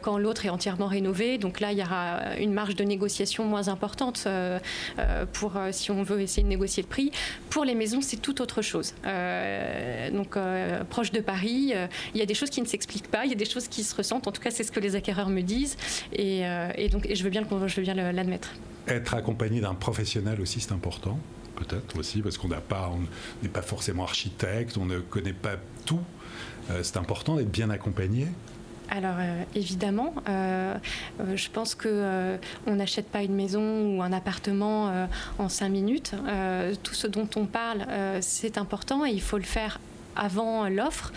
quand 0.00 0.18
l'autre 0.18 0.46
est 0.46 0.50
entièrement 0.50 0.86
rénové. 0.86 1.38
Donc 1.38 1.60
là, 1.60 1.72
il 1.72 1.78
y 1.78 1.82
aura 1.82 2.36
une 2.38 2.52
marge 2.52 2.76
de 2.76 2.84
négociation 2.84 3.44
moins 3.44 3.68
importante 3.68 3.81
pour 5.32 5.52
si 5.70 5.90
on 5.90 6.02
veut 6.02 6.20
essayer 6.20 6.42
de 6.42 6.48
négocier 6.48 6.82
le 6.82 6.88
prix. 6.88 7.10
Pour 7.50 7.64
les 7.64 7.74
maisons, 7.74 8.00
c'est 8.00 8.16
tout 8.16 8.40
autre 8.40 8.62
chose. 8.62 8.94
Euh, 9.04 10.10
donc, 10.10 10.36
euh, 10.36 10.84
proche 10.84 11.12
de 11.12 11.20
Paris, 11.20 11.72
euh, 11.74 11.86
il 12.14 12.20
y 12.20 12.22
a 12.22 12.26
des 12.26 12.34
choses 12.34 12.50
qui 12.50 12.60
ne 12.60 12.66
s'expliquent 12.66 13.10
pas, 13.10 13.24
il 13.24 13.30
y 13.30 13.34
a 13.34 13.36
des 13.36 13.44
choses 13.44 13.68
qui 13.68 13.84
se 13.84 13.94
ressentent. 13.94 14.26
En 14.26 14.32
tout 14.32 14.40
cas, 14.40 14.50
c'est 14.50 14.64
ce 14.64 14.72
que 14.72 14.80
les 14.80 14.96
acquéreurs 14.96 15.28
me 15.28 15.42
disent. 15.42 15.76
Et, 16.12 16.42
donc, 16.90 17.06
je 17.12 17.22
veux 17.22 17.30
bien, 17.30 17.42
bien 17.42 18.12
l'admettre. 18.12 18.52
Être 18.88 19.14
accompagné 19.14 19.60
d'un 19.60 19.74
professionnel 19.74 20.40
aussi, 20.40 20.60
c'est 20.60 20.72
important 20.72 21.18
peut-être 21.54 21.96
aussi, 21.98 22.22
parce 22.22 22.38
qu'on 22.38 22.48
n'a 22.48 22.62
pas, 22.62 22.90
n'est 23.42 23.48
pas 23.48 23.62
forcément 23.62 24.02
architecte, 24.02 24.78
on 24.78 24.86
ne 24.86 24.98
connaît 24.98 25.34
pas 25.34 25.56
tout. 25.84 26.00
c'est 26.82 26.96
important 26.96 27.36
d'être 27.36 27.52
bien 27.52 27.70
accompagné 27.70 28.26
alors 28.92 29.16
euh, 29.18 29.42
évidemment, 29.54 30.12
euh, 30.28 30.74
euh, 31.20 31.36
je 31.36 31.48
pense 31.48 31.74
que 31.74 32.38
on 32.66 32.74
n'achète 32.74 33.06
pas 33.06 33.22
une 33.22 33.34
maison 33.34 33.96
ou 33.96 34.02
un 34.02 34.12
appartement 34.12 35.08
en 35.38 35.48
cinq 35.48 35.70
minutes. 35.70 36.12
tout 36.82 36.94
ce 36.94 37.06
dont 37.06 37.28
on 37.36 37.46
parle, 37.46 37.86
c'est 38.20 38.58
important 38.58 39.06
et 39.06 39.10
il 39.10 39.22
faut 39.22 39.38
le 39.38 39.44
faire 39.44 39.80
avant 40.16 40.68
l'offre. 40.68 41.12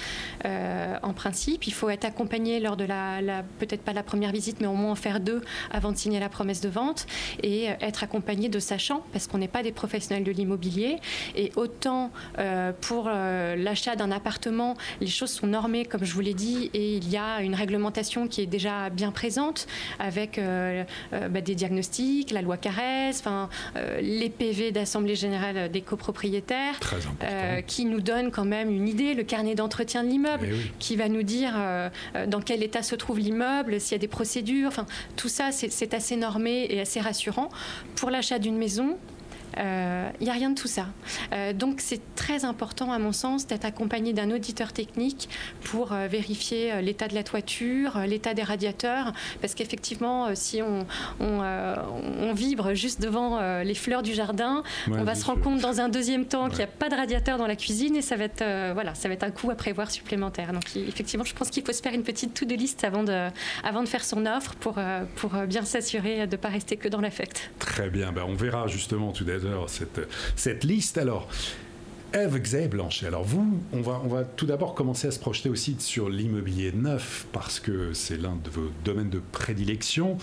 Euh, 0.45 0.97
en 1.01 1.13
principe, 1.13 1.67
il 1.67 1.73
faut 1.73 1.89
être 1.89 2.05
accompagné 2.05 2.59
lors 2.59 2.77
de 2.77 2.85
la, 2.85 3.43
peut-être 3.59 3.81
pas 3.81 3.93
la 3.93 4.03
première 4.03 4.31
visite, 4.31 4.57
mais 4.61 4.67
au 4.67 4.73
moins 4.73 4.91
en 4.91 4.95
faire 4.95 5.19
deux 5.19 5.41
avant 5.71 5.91
de 5.91 5.97
signer 5.97 6.19
la 6.19 6.29
promesse 6.29 6.61
de 6.61 6.69
vente 6.69 7.07
et 7.43 7.69
euh, 7.69 7.73
être 7.81 8.03
accompagné 8.03 8.49
de 8.49 8.59
sachants, 8.59 9.03
parce 9.11 9.27
qu'on 9.27 9.37
n'est 9.37 9.47
pas 9.47 9.63
des 9.63 9.71
professionnels 9.71 10.23
de 10.23 10.31
l'immobilier. 10.31 10.97
Et 11.35 11.51
autant 11.55 12.11
euh, 12.39 12.71
pour 12.81 13.05
l'achat 13.05 13.95
d'un 13.95 14.11
appartement, 14.11 14.75
les 15.01 15.07
choses 15.07 15.31
sont 15.31 15.47
normées, 15.47 15.85
comme 15.85 16.03
je 16.03 16.13
vous 16.13 16.21
l'ai 16.21 16.33
dit, 16.33 16.69
et 16.73 16.95
il 16.95 17.09
y 17.09 17.17
a 17.17 17.41
une 17.41 17.55
réglementation 17.55 18.27
qui 18.27 18.41
est 18.41 18.45
déjà 18.45 18.89
bien 18.89 19.11
présente 19.11 19.67
avec 19.99 20.39
bah, 21.11 21.41
des 21.41 21.55
diagnostics, 21.55 22.31
la 22.31 22.41
loi 22.41 22.57
enfin 23.09 23.49
les 24.01 24.29
PV 24.29 24.71
d'Assemblée 24.71 25.15
générale 25.15 25.69
des 25.69 25.81
copropriétaires, 25.81 26.79
qui 27.67 27.85
nous 27.85 28.01
donnent 28.01 28.31
quand 28.31 28.45
même 28.45 28.69
une 28.69 28.84
idée, 28.87 29.13
le 29.13 29.23
carnet 29.23 29.55
d'entretien 29.55 30.03
de 30.03 30.09
l'immeuble, 30.09 30.47
eh 30.51 30.71
qui 30.79 30.95
va 30.95 31.09
nous 31.09 31.23
dire 31.23 31.53
euh, 31.55 31.89
euh, 32.15 32.25
dans 32.27 32.41
quel 32.41 32.63
état 32.63 32.83
se 32.83 32.95
trouve 32.95 33.19
l'immeuble, 33.19 33.79
s'il 33.79 33.93
y 33.93 33.95
a 33.95 33.99
des 33.99 34.07
procédures. 34.07 34.67
Enfin, 34.67 34.85
tout 35.15 35.29
ça, 35.29 35.51
c'est 35.51 35.93
assez 35.93 36.15
normé 36.15 36.67
et 36.69 36.81
assez 36.81 36.99
rassurant. 36.99 37.49
Pour 37.95 38.09
l'achat 38.09 38.39
d'une 38.39 38.57
maison, 38.57 38.97
il 39.57 39.61
euh, 39.61 40.09
n'y 40.19 40.29
a 40.29 40.33
rien 40.33 40.49
de 40.49 40.59
tout 40.59 40.67
ça. 40.67 40.87
Euh, 41.33 41.53
donc 41.53 41.79
c'est 41.79 42.01
très 42.15 42.43
important, 42.43 42.91
à 42.91 42.99
mon 42.99 43.13
sens, 43.13 43.47
d'être 43.47 43.65
accompagné 43.65 44.11
d'un 44.11 44.31
auditeur 44.31 44.73
technique 44.73 45.29
pour 45.63 45.93
euh, 45.93 46.07
vérifier 46.07 46.81
l'état 46.81 47.07
de 47.07 47.15
la 47.15 47.23
toiture, 47.23 47.99
l'état 48.05 48.33
des 48.33 48.43
radiateurs, 48.43 49.13
parce 49.41 49.55
qu'effectivement, 49.55 50.35
si 50.35 50.61
on, 50.61 50.85
on, 51.19 52.33
vibre 52.33 52.73
juste 52.73 53.01
devant 53.01 53.39
les 53.61 53.75
fleurs 53.75 54.03
du 54.03 54.13
jardin, 54.13 54.63
on 54.89 55.03
va 55.03 55.15
se 55.15 55.23
rendre 55.25 55.41
compte 55.41 55.61
dans 55.61 55.79
un 55.79 55.87
deuxième 55.87 56.25
temps 56.25 56.49
qu'il 56.49 56.57
n'y 56.57 56.63
a 56.63 56.67
pas 56.67 56.89
de 56.89 56.95
radiateur 56.95 57.37
dans 57.37 57.47
la 57.47 57.55
cuisine 57.55 57.95
et 57.95 58.01
ça 58.01 58.17
va 58.17 58.25
être, 58.25 58.73
voilà, 58.73 58.93
ça 58.93 59.07
va 59.07 59.13
être 59.13 59.23
un 59.23 59.31
coût 59.31 59.51
à 59.51 59.55
prévoir 59.55 59.89
supplémentaire. 59.89 60.51
Donc 60.51 60.75
effectivement, 60.75 61.23
je 61.23 61.33
pense 61.33 61.49
qu'il 61.49 61.63
faut 61.63 61.71
se 61.71 61.81
faire 61.81 61.93
une 61.93 62.03
petite 62.03 62.33
to-do 62.33 62.55
list 62.55 62.83
avant 62.83 63.03
de, 63.03 63.29
avant 63.63 63.83
de 63.83 63.87
faire 63.87 64.03
son 64.03 64.25
offre 64.25 64.55
pour, 64.55 64.79
pour 65.15 65.31
bien 65.47 65.63
s'assurer 65.63 66.27
de 66.27 66.31
ne 66.31 66.41
pas 66.41 66.49
rester 66.49 66.75
que 66.75 66.89
dans 66.89 67.01
l'affect. 67.01 67.51
Très 67.59 67.89
bien, 67.89 68.11
ben, 68.11 68.23
on 68.27 68.35
verra 68.35 68.67
justement 68.67 69.11
tout 69.11 69.25
à 69.29 69.37
cette, 70.35 70.63
liste. 70.63 70.97
Alors, 70.97 71.27
Eve 72.13 72.39
Xavier 72.39 72.67
Blanchet. 72.67 73.07
Alors 73.07 73.23
vous, 73.23 73.59
on 73.73 73.81
va, 73.81 74.23
tout 74.23 74.45
d'abord 74.45 74.73
commencer 74.73 75.07
à 75.07 75.11
se 75.11 75.19
projeter 75.19 75.49
aussi 75.49 75.75
sur 75.79 76.09
l'immobilier 76.09 76.71
neuf 76.71 77.27
parce 77.33 77.59
que 77.59 77.93
c'est 77.93 78.17
l'un 78.17 78.37
de 78.41 78.49
vos 78.49 78.69
domaines 78.85 79.09
de 79.09 79.21
prédilection. 79.31 80.17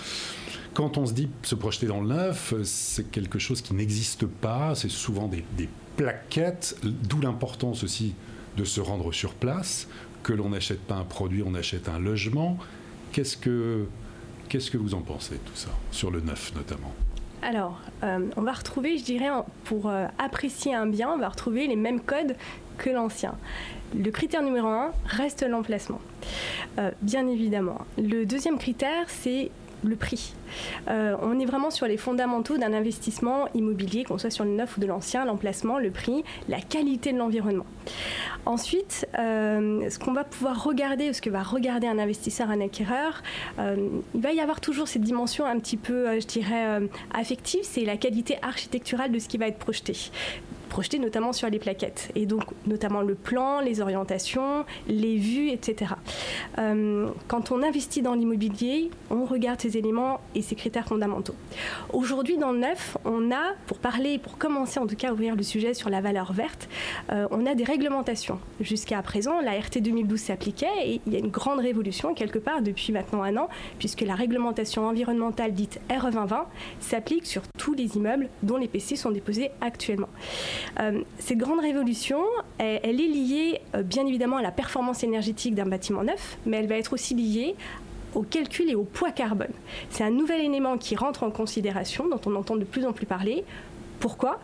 Quand 0.73 0.97
on 0.97 1.07
se 1.07 1.13
dit 1.13 1.29
se 1.43 1.55
projeter 1.55 1.87
dans 1.87 2.01
le 2.01 2.09
neuf, 2.09 2.55
c'est 2.65 3.11
quelque 3.11 3.39
chose 3.39 3.61
qui 3.61 3.75
n'existe 3.75 4.25
pas. 4.27 4.75
C'est 4.75 4.91
souvent 4.91 5.29
des, 5.29 5.45
des 5.57 5.69
plaquettes, 5.97 6.77
d'où 6.83 7.21
l'importance 7.21 7.85
aussi 7.85 8.15
de 8.57 8.65
se 8.65 8.81
rendre 8.81 9.13
sur 9.13 9.35
place. 9.35 9.87
Que 10.23 10.33
l'on 10.33 10.51
n'achète 10.51 10.81
pas 10.81 10.95
un 10.95 11.05
produit, 11.05 11.43
on 11.45 11.55
achète 11.55 11.89
un 11.89 11.99
logement. 11.99 12.57
Qu'est-ce 13.13 13.37
que, 13.37 13.87
qu'est-ce 14.49 14.71
que 14.71 14.79
vous 14.79 14.95
en 14.95 15.03
pensez 15.03 15.35
tout 15.45 15.57
ça, 15.57 15.71
sur 15.91 16.11
le 16.11 16.21
neuf 16.21 16.53
notamment? 16.55 16.95
Alors, 17.43 17.81
euh, 18.05 18.29
on 18.37 18.43
va 18.43 18.53
retrouver, 18.53 18.99
je 18.99 19.05
dirais, 19.05 19.29
pour 19.65 19.89
euh, 19.89 20.07
apprécier 20.19 20.75
un 20.75 20.87
bien, 20.87 21.11
on 21.11 21.19
va 21.19 21.29
retrouver 21.29 21.67
les 21.67 21.77
mêmes 21.77 22.01
codes 22.01 22.37
que 22.79 22.89
l'ancien. 22.89 23.35
Le 23.95 24.11
critère 24.11 24.43
numéro 24.43 24.69
un 24.69 24.93
reste 25.05 25.47
l'emplacement, 25.47 26.01
euh, 26.79 26.93
bien 27.03 27.27
évidemment. 27.27 27.79
Le 27.99 28.25
deuxième 28.25 28.59
critère, 28.59 29.05
c'est 29.09 29.51
le 29.83 29.97
prix. 29.97 30.35
Euh, 30.89 31.17
on 31.23 31.39
est 31.39 31.45
vraiment 31.45 31.71
sur 31.71 31.87
les 31.87 31.97
fondamentaux 31.97 32.59
d'un 32.59 32.73
investissement 32.73 33.49
immobilier, 33.55 34.05
qu'on 34.05 34.19
soit 34.19 34.31
sur 34.31 34.45
le 34.45 34.51
neuf 34.51 34.77
ou 34.77 34.81
de 34.81 34.87
l'ancien, 34.87 35.25
l'emplacement, 35.25 35.79
le 35.79 35.91
prix, 35.91 36.25
la 36.49 36.61
qualité 36.61 37.13
de 37.13 37.19
l'environnement. 37.19 37.67
Ensuite, 38.45 39.09
euh, 39.19 39.89
ce 39.89 39.99
qu'on 39.99 40.13
va 40.13 40.25
pouvoir 40.25 40.65
regarder, 40.65 41.13
ce 41.13 41.23
que 41.23 41.31
va 41.31 41.43
regarder 41.43 41.87
un 41.87 41.99
investisseur, 41.99 42.51
un 42.51 42.61
acquéreur, 42.61 43.23
euh, 43.59 43.77
il 44.15 44.21
va 44.21 44.33
y 44.33 44.41
avoir 44.41 44.61
toujours 44.61 44.89
cette 44.89 45.03
dimension 45.03 45.47
un 45.47 45.59
petit 45.59 45.77
peu, 45.77 46.21
je 46.21 46.27
dirais, 46.27 46.81
affective, 47.15 47.61
c'est 47.63 47.85
la 47.85 47.97
qualité 47.97 48.39
architecturale 48.43 49.13
de 49.13 49.19
ce 49.19 49.29
qui 49.29 49.39
va 49.39 49.49
être 49.49 49.59
projeté 49.59 49.95
projeté 50.73 50.99
notamment 50.99 51.35
sur 51.35 51.51
les 51.51 51.59
plaquettes. 51.59 52.11
Et 52.15 52.25
donc, 52.25 52.45
notamment 52.67 53.03
le 53.03 53.15
plan, 53.15 53.61
les 53.61 53.83
orientations, 53.83 54.65
les 54.89 55.19
vues, 55.19 55.51
etc. 55.51 55.93
Euh, 56.59 57.11
quand 57.29 57.53
on 57.53 57.63
investit 57.63 58.01
dans 58.01 58.15
l'immobilier, 58.15 58.91
on 59.11 59.27
regarde 59.27 59.61
ces 59.61 59.77
éléments 59.77 60.21
et 60.35 60.41
ces 60.41 60.55
critères 60.55 60.87
fondamentaux. 60.87 61.35
Aujourd'hui, 61.93 62.39
dans 62.39 62.53
le 62.53 62.59
neuf, 62.61 62.97
on 63.05 63.31
a, 63.31 63.53
pour 63.67 63.79
parler, 63.79 64.19
pour 64.19 64.39
commencer 64.39 64.81
en 64.81 64.87
tout 64.87 64.97
cas 64.97 65.11
à 65.11 65.13
ouvrir 65.13 65.37
le 65.37 65.43
sujet 65.43 65.75
sur 65.75 65.91
la 65.91 66.01
valeur 66.01 66.33
verte, 66.33 66.71
euh, 67.11 67.29
on 67.31 67.45
a 67.45 67.55
des 67.55 67.65
réglementations. 67.65 68.39
Jusqu'à 68.61 69.03
présent, 69.03 69.43
la 69.43 69.53
RT 69.53 69.83
2012 69.83 70.19
s'appliquait 70.19 70.67
et 70.87 71.01
il 71.07 71.13
y 71.13 71.17
a 71.17 71.19
une 71.19 71.31
grande 71.31 71.61
révolution 71.61 72.15
quelque 72.15 72.39
part 72.39 72.63
depuis 72.63 72.95
maintenant 72.95 73.23
un 73.23 73.37
an, 73.37 73.51
puisque 73.79 74.01
la 74.01 74.15
réglementation 74.15 74.87
environnementale 74.87 75.53
dite 75.53 75.81
RE 75.91 76.11
2020 76.11 76.47
s'applique 76.81 77.27
sur 77.27 77.43
tous 77.59 77.75
les 77.75 77.97
immeubles 77.97 78.31
dont 78.43 78.57
les 78.57 78.69
PC 78.69 78.97
sont 78.97 79.11
déposés 79.11 79.51
actuellement. 79.61 80.09
Euh, 80.81 81.03
cette 81.19 81.39
grande 81.39 81.61
révolution, 81.61 82.21
elle, 82.59 83.01
est 83.01 83.09
liée 83.09 83.61
euh, 83.75 83.83
bien 83.83 84.07
évidemment 84.07 84.37
à 84.37 84.43
la 84.43 84.51
performance 84.51 85.03
énergétique 85.03 85.55
d'un 85.55 85.67
bâtiment 85.67 86.03
neuf, 86.03 86.39
mais 86.47 86.59
elle 86.59 86.67
va 86.67 86.77
être 86.77 86.93
aussi 86.93 87.15
liée 87.15 87.55
au 88.15 88.23
calcul 88.23 88.69
et 88.71 88.75
au 88.75 88.85
poids 88.85 89.11
carbone. 89.11 89.53
C'est 89.91 90.05
un 90.05 90.11
nouvel 90.11 90.43
élément 90.43 90.77
qui 90.77 90.97
rentre 90.97 91.23
en 91.23 91.31
considération, 91.31 92.09
dont 92.09 92.21
on 92.27 92.35
entend 92.35 92.57
de 92.57 92.65
plus 92.65 92.85
en 92.85 92.93
plus 92.93 93.07
parler, 93.07 93.45
pourquoi? 94.03 94.41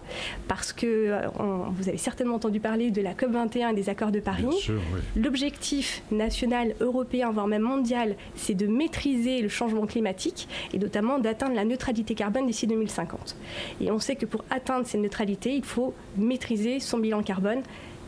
Parce 0.46 0.72
que 0.72 0.86
euh, 0.86 1.26
vous 1.72 1.88
avez 1.88 1.98
certainement 1.98 2.36
entendu 2.36 2.60
parler 2.60 2.92
de 2.92 3.02
la 3.02 3.12
COP21 3.12 3.72
et 3.72 3.74
des 3.74 3.88
accords 3.88 4.12
de 4.12 4.20
Paris. 4.20 4.70
L'objectif 5.16 6.00
national, 6.12 6.76
européen, 6.80 7.32
voire 7.32 7.48
même 7.48 7.62
mondial, 7.62 8.14
c'est 8.36 8.54
de 8.54 8.68
maîtriser 8.68 9.42
le 9.42 9.48
changement 9.48 9.84
climatique 9.84 10.48
et 10.72 10.78
notamment 10.78 11.18
d'atteindre 11.18 11.56
la 11.56 11.64
neutralité 11.64 12.14
carbone 12.14 12.46
d'ici 12.46 12.68
2050. 12.68 13.34
Et 13.80 13.90
on 13.90 13.98
sait 13.98 14.14
que 14.14 14.26
pour 14.26 14.44
atteindre 14.48 14.86
cette 14.86 15.00
neutralité, 15.00 15.56
il 15.56 15.64
faut 15.64 15.92
maîtriser 16.16 16.78
son 16.78 16.98
bilan 16.98 17.24
carbone. 17.24 17.62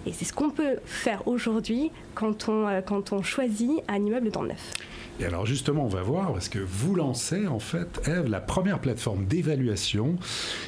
Et 0.06 0.12
c'est 0.12 0.24
ce 0.24 0.32
qu'on 0.32 0.50
peut 0.50 0.76
faire 0.84 1.26
aujourd'hui 1.26 1.90
quand 2.14 2.48
on, 2.48 2.68
euh, 2.68 2.80
quand 2.80 3.12
on 3.12 3.22
choisit 3.22 3.82
un 3.88 3.96
immeuble 3.96 4.30
dans 4.30 4.42
le 4.42 4.50
neuf. 4.50 4.72
Et 5.18 5.24
alors 5.24 5.44
justement, 5.44 5.84
on 5.84 5.88
va 5.88 6.02
voir, 6.02 6.32
parce 6.32 6.48
que 6.48 6.58
vous 6.58 6.94
lancez 6.94 7.46
en 7.46 7.58
fait, 7.58 8.00
Eve, 8.06 8.28
la 8.28 8.40
première 8.40 8.78
plateforme 8.78 9.26
d'évaluation 9.26 10.16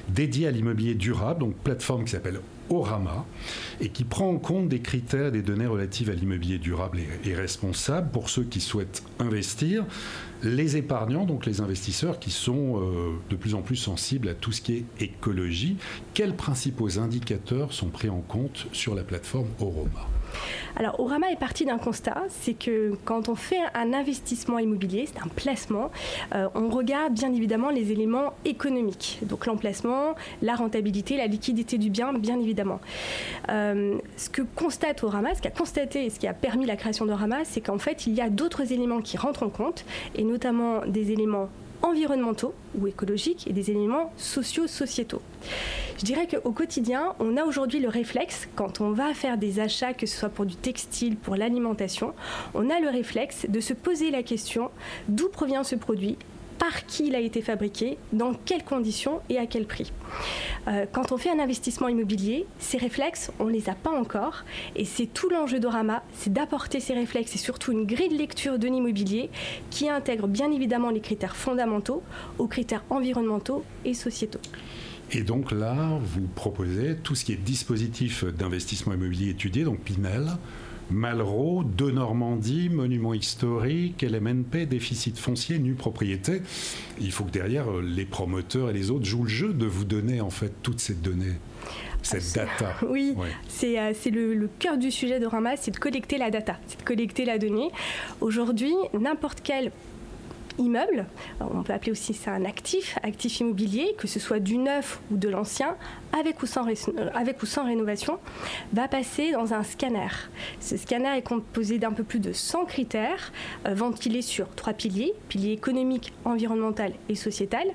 dédiée 0.08 0.46
à 0.46 0.50
l'immobilier 0.50 0.94
durable, 0.94 1.40
donc 1.40 1.54
plateforme 1.54 2.04
qui 2.04 2.10
s'appelle 2.10 2.40
Orama, 2.70 3.24
et 3.80 3.88
qui 3.88 4.04
prend 4.04 4.28
en 4.28 4.38
compte 4.38 4.68
des 4.68 4.80
critères, 4.80 5.32
des 5.32 5.42
données 5.42 5.66
relatives 5.66 6.10
à 6.10 6.14
l'immobilier 6.14 6.58
durable 6.58 7.00
et, 7.24 7.34
responsable 7.34 8.10
pour 8.10 8.28
ceux 8.28 8.44
qui 8.44 8.60
souhaitent 8.60 9.02
investir, 9.18 9.84
les 10.42 10.76
épargnants, 10.76 11.24
donc 11.24 11.46
les 11.46 11.60
investisseurs 11.60 12.18
qui 12.18 12.30
sont 12.30 12.80
euh, 12.80 13.12
de 13.30 13.36
plus 13.36 13.54
en 13.54 13.62
plus 13.62 13.76
sensibles 13.76 14.28
à 14.28 14.34
tout 14.34 14.52
ce 14.52 14.60
qui 14.60 14.74
est 14.74 14.84
écologie. 15.00 15.76
Quels 16.14 16.34
principaux 16.34 16.98
indicateurs 16.98 17.72
sont 17.72 17.88
pris 17.88 18.08
en 18.08 18.20
compte 18.20 18.66
sur 18.72 18.94
la 18.94 19.02
plateforme 19.02 19.48
Orama? 19.60 20.08
Alors, 20.76 20.98
Orama 21.00 21.30
est 21.30 21.36
parti 21.36 21.64
d'un 21.64 21.78
constat, 21.78 22.22
c'est 22.28 22.54
que 22.54 22.94
quand 23.04 23.28
on 23.28 23.34
fait 23.34 23.60
un 23.74 23.92
investissement 23.92 24.58
immobilier, 24.58 25.06
c'est 25.06 25.20
un 25.20 25.28
placement, 25.28 25.90
euh, 26.34 26.48
on 26.54 26.68
regarde 26.68 27.14
bien 27.14 27.32
évidemment 27.32 27.70
les 27.70 27.92
éléments 27.92 28.32
économiques. 28.44 29.18
Donc 29.22 29.46
l'emplacement, 29.46 30.14
la 30.40 30.54
rentabilité, 30.54 31.16
la 31.16 31.26
liquidité 31.26 31.78
du 31.78 31.90
bien, 31.90 32.12
bien 32.12 32.38
évidemment. 32.40 32.80
Euh, 33.50 33.98
ce 34.16 34.30
que 34.30 34.42
constate 34.42 35.02
Orama, 35.04 35.34
ce 35.34 35.42
qui 35.42 35.48
a 35.48 35.50
constaté 35.50 36.06
et 36.06 36.10
ce 36.10 36.18
qui 36.18 36.26
a 36.26 36.34
permis 36.34 36.66
la 36.66 36.76
création 36.76 37.04
d'Orama, 37.04 37.44
c'est 37.44 37.60
qu'en 37.60 37.78
fait, 37.78 38.06
il 38.06 38.14
y 38.14 38.20
a 38.20 38.30
d'autres 38.30 38.72
éléments 38.72 39.00
qui 39.00 39.16
rentrent 39.16 39.42
en 39.42 39.50
compte, 39.50 39.84
et 40.14 40.24
notamment 40.24 40.80
des 40.86 41.12
éléments 41.12 41.48
environnementaux 41.82 42.54
ou 42.78 42.86
écologiques 42.86 43.46
et 43.46 43.52
des 43.52 43.70
éléments 43.70 44.12
socio-sociétaux. 44.16 45.22
Je 45.98 46.04
dirais 46.04 46.26
qu'au 46.26 46.52
quotidien, 46.52 47.14
on 47.20 47.36
a 47.36 47.44
aujourd'hui 47.44 47.78
le 47.78 47.88
réflexe, 47.88 48.48
quand 48.56 48.80
on 48.80 48.90
va 48.90 49.14
faire 49.14 49.38
des 49.38 49.60
achats, 49.60 49.92
que 49.94 50.06
ce 50.06 50.16
soit 50.16 50.28
pour 50.28 50.46
du 50.46 50.56
textile, 50.56 51.16
pour 51.16 51.36
l'alimentation, 51.36 52.14
on 52.54 52.70
a 52.70 52.80
le 52.80 52.88
réflexe 52.88 53.46
de 53.48 53.60
se 53.60 53.72
poser 53.72 54.10
la 54.10 54.22
question 54.22 54.70
d'où 55.08 55.28
provient 55.28 55.64
ce 55.64 55.76
produit, 55.76 56.18
par 56.62 56.86
qui 56.86 57.08
il 57.08 57.16
a 57.16 57.18
été 57.18 57.42
fabriqué, 57.42 57.98
dans 58.12 58.34
quelles 58.34 58.62
conditions 58.62 59.20
et 59.28 59.36
à 59.36 59.46
quel 59.46 59.66
prix. 59.66 59.92
Euh, 60.68 60.86
quand 60.92 61.10
on 61.10 61.16
fait 61.16 61.28
un 61.28 61.40
investissement 61.40 61.88
immobilier, 61.88 62.46
ces 62.60 62.78
réflexes, 62.78 63.32
on 63.40 63.46
ne 63.46 63.50
les 63.50 63.68
a 63.68 63.74
pas 63.74 63.90
encore. 63.90 64.44
Et 64.76 64.84
c'est 64.84 65.06
tout 65.06 65.28
l'enjeu 65.28 65.58
d'Orama, 65.58 66.04
c'est 66.12 66.32
d'apporter 66.32 66.78
ces 66.78 66.94
réflexes 66.94 67.34
et 67.34 67.38
surtout 67.38 67.72
une 67.72 67.84
grille 67.84 68.10
de 68.10 68.16
lecture 68.16 68.60
de 68.60 68.68
l'immobilier 68.68 69.28
qui 69.70 69.88
intègre 69.88 70.28
bien 70.28 70.52
évidemment 70.52 70.90
les 70.90 71.00
critères 71.00 71.34
fondamentaux 71.34 72.00
aux 72.38 72.46
critères 72.46 72.84
environnementaux 72.90 73.64
et 73.84 73.92
sociétaux. 73.92 74.38
Et 75.10 75.24
donc 75.24 75.50
là, 75.50 75.98
vous 76.00 76.28
proposez 76.36 76.94
tout 77.02 77.16
ce 77.16 77.24
qui 77.24 77.32
est 77.32 77.42
dispositif 77.42 78.24
d'investissement 78.24 78.94
immobilier 78.94 79.30
étudié, 79.30 79.64
donc 79.64 79.80
PIMEL, 79.80 80.28
Malraux, 80.90 81.64
de 81.64 81.90
Normandie, 81.90 82.68
Monument 82.68 83.14
historique, 83.14 84.02
LMNP, 84.02 84.66
déficit 84.66 85.18
foncier, 85.18 85.58
nue 85.58 85.74
propriété. 85.74 86.42
Il 87.00 87.12
faut 87.12 87.24
que 87.24 87.30
derrière, 87.30 87.70
euh, 87.70 87.82
les 87.82 88.04
promoteurs 88.04 88.70
et 88.70 88.72
les 88.72 88.90
autres 88.90 89.04
jouent 89.04 89.24
le 89.24 89.28
jeu 89.28 89.52
de 89.52 89.66
vous 89.66 89.84
donner 89.84 90.20
en 90.20 90.30
fait 90.30 90.52
toutes 90.62 90.80
ces 90.80 90.94
données 90.94 91.36
cette 92.02 92.34
data. 92.34 92.74
Oui, 92.88 93.14
c'est 93.48 93.78
euh, 93.78 93.92
le, 94.06 94.34
le, 94.34 94.48
cœur 94.58 94.76
du 94.76 94.90
sujet 94.90 95.20
de 95.20 95.26
Rama, 95.26 95.56
c'est 95.56 95.70
de 95.70 95.78
collecter 95.78 96.18
la 96.18 96.30
data, 96.30 96.58
c'est 96.66 96.80
de 96.80 96.84
collecter 96.84 97.24
la 97.24 97.38
donnée. 97.38 97.70
Aujourd'hui, 98.20 98.74
n'importe 98.98 99.40
quel 99.42 99.70
immeuble, 100.58 101.06
on 101.40 101.62
peut 101.62 101.72
appeler 101.72 101.92
aussi 101.92 102.14
ça 102.14 102.32
un 102.32 102.44
actif, 102.44 102.98
actif 103.02 103.40
immobilier, 103.40 103.94
que 103.98 104.06
ce 104.06 104.20
soit 104.20 104.40
du 104.40 104.58
neuf 104.58 105.00
ou 105.10 105.16
de 105.16 105.28
l'ancien, 105.28 105.76
avec 106.18 106.42
ou, 106.42 106.46
sans, 106.46 106.66
avec 107.14 107.42
ou 107.42 107.46
sans 107.46 107.64
rénovation, 107.64 108.18
va 108.72 108.88
passer 108.88 109.32
dans 109.32 109.54
un 109.54 109.62
scanner. 109.62 110.08
Ce 110.60 110.76
scanner 110.76 111.16
est 111.16 111.22
composé 111.22 111.78
d'un 111.78 111.92
peu 111.92 112.04
plus 112.04 112.20
de 112.20 112.32
100 112.32 112.66
critères, 112.66 113.32
euh, 113.66 113.74
ventilés 113.74 114.22
sur 114.22 114.48
trois 114.54 114.72
piliers, 114.72 115.14
piliers 115.28 115.52
économiques, 115.52 116.12
environnemental 116.24 116.92
et 117.08 117.14
sociétal. 117.14 117.66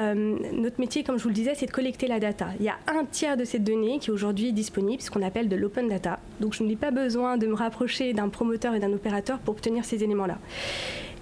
Euh, 0.00 0.36
notre 0.52 0.80
métier, 0.80 1.04
comme 1.04 1.18
je 1.18 1.22
vous 1.22 1.30
le 1.30 1.34
disais, 1.34 1.54
c'est 1.54 1.66
de 1.66 1.72
collecter 1.72 2.06
la 2.06 2.20
data. 2.20 2.48
Il 2.58 2.66
y 2.66 2.68
a 2.68 2.76
un 2.86 3.04
tiers 3.04 3.36
de 3.36 3.44
cette 3.44 3.64
donnée 3.64 3.98
qui 3.98 4.10
est 4.10 4.12
aujourd'hui 4.12 4.52
disponible, 4.52 5.02
ce 5.02 5.10
qu'on 5.10 5.22
appelle 5.22 5.48
de 5.48 5.56
l'open 5.56 5.88
data. 5.88 6.20
Donc 6.40 6.54
je 6.54 6.62
n'ai 6.62 6.76
pas 6.76 6.90
besoin 6.90 7.36
de 7.36 7.46
me 7.46 7.54
rapprocher 7.54 8.12
d'un 8.12 8.28
promoteur 8.28 8.74
et 8.74 8.80
d'un 8.80 8.92
opérateur 8.92 9.38
pour 9.38 9.54
obtenir 9.54 9.84
ces 9.84 10.02
éléments-là. 10.04 10.38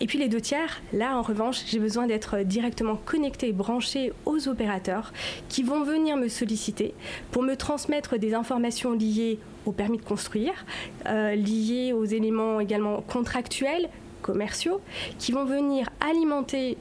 Et 0.03 0.07
puis 0.07 0.19
les 0.19 0.29
deux 0.29 0.41
tiers, 0.41 0.83
là 0.93 1.17
en 1.17 1.23
revanche, 1.23 1.63
j'ai 1.69 1.79
besoin 1.79 2.09
d'être 2.09 2.39
directement 2.39 2.97
connecté 2.97 3.53
branché 3.53 4.13
aux 4.27 4.49
opérateurs 4.49 5.13
qui 5.49 5.63
vont 5.63 5.85
venir 5.85 6.17
me 6.17 6.27
solliciter 6.27 6.93
pour 7.31 7.45
me 7.45 7.55
transmettre 7.55 8.19
des 8.19 8.35
informations 8.35 8.95
liées 8.95 9.39
au 9.65 9.71
permis 9.71 9.99
de 9.99 10.03
construire, 10.03 10.67
euh, 11.07 11.37
liées 11.37 11.93
aux 11.93 12.05
éléments 12.05 12.59
également 12.59 13.01
contractuels, 13.01 13.89
commerciaux, 14.23 14.81
qui 15.21 15.31
vont 15.31 15.45
venir 15.45 15.89
alimenter 16.01 16.79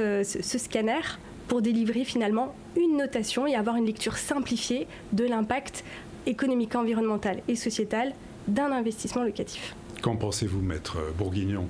euh, 0.00 0.24
ce 0.24 0.58
scanner 0.58 1.00
pour 1.46 1.62
délivrer 1.62 2.02
finalement 2.02 2.56
une 2.76 2.96
notation 2.96 3.46
et 3.46 3.54
avoir 3.54 3.76
une 3.76 3.86
lecture 3.86 4.16
simplifiée 4.16 4.88
de 5.12 5.24
l'impact 5.24 5.84
économique, 6.26 6.74
environnemental 6.74 7.40
et 7.46 7.54
sociétal 7.54 8.14
d'un 8.48 8.72
investissement 8.72 9.22
locatif. 9.22 9.76
Qu'en 10.02 10.16
pensez-vous, 10.16 10.60
maître 10.60 10.98
Bourguignon? 11.16 11.68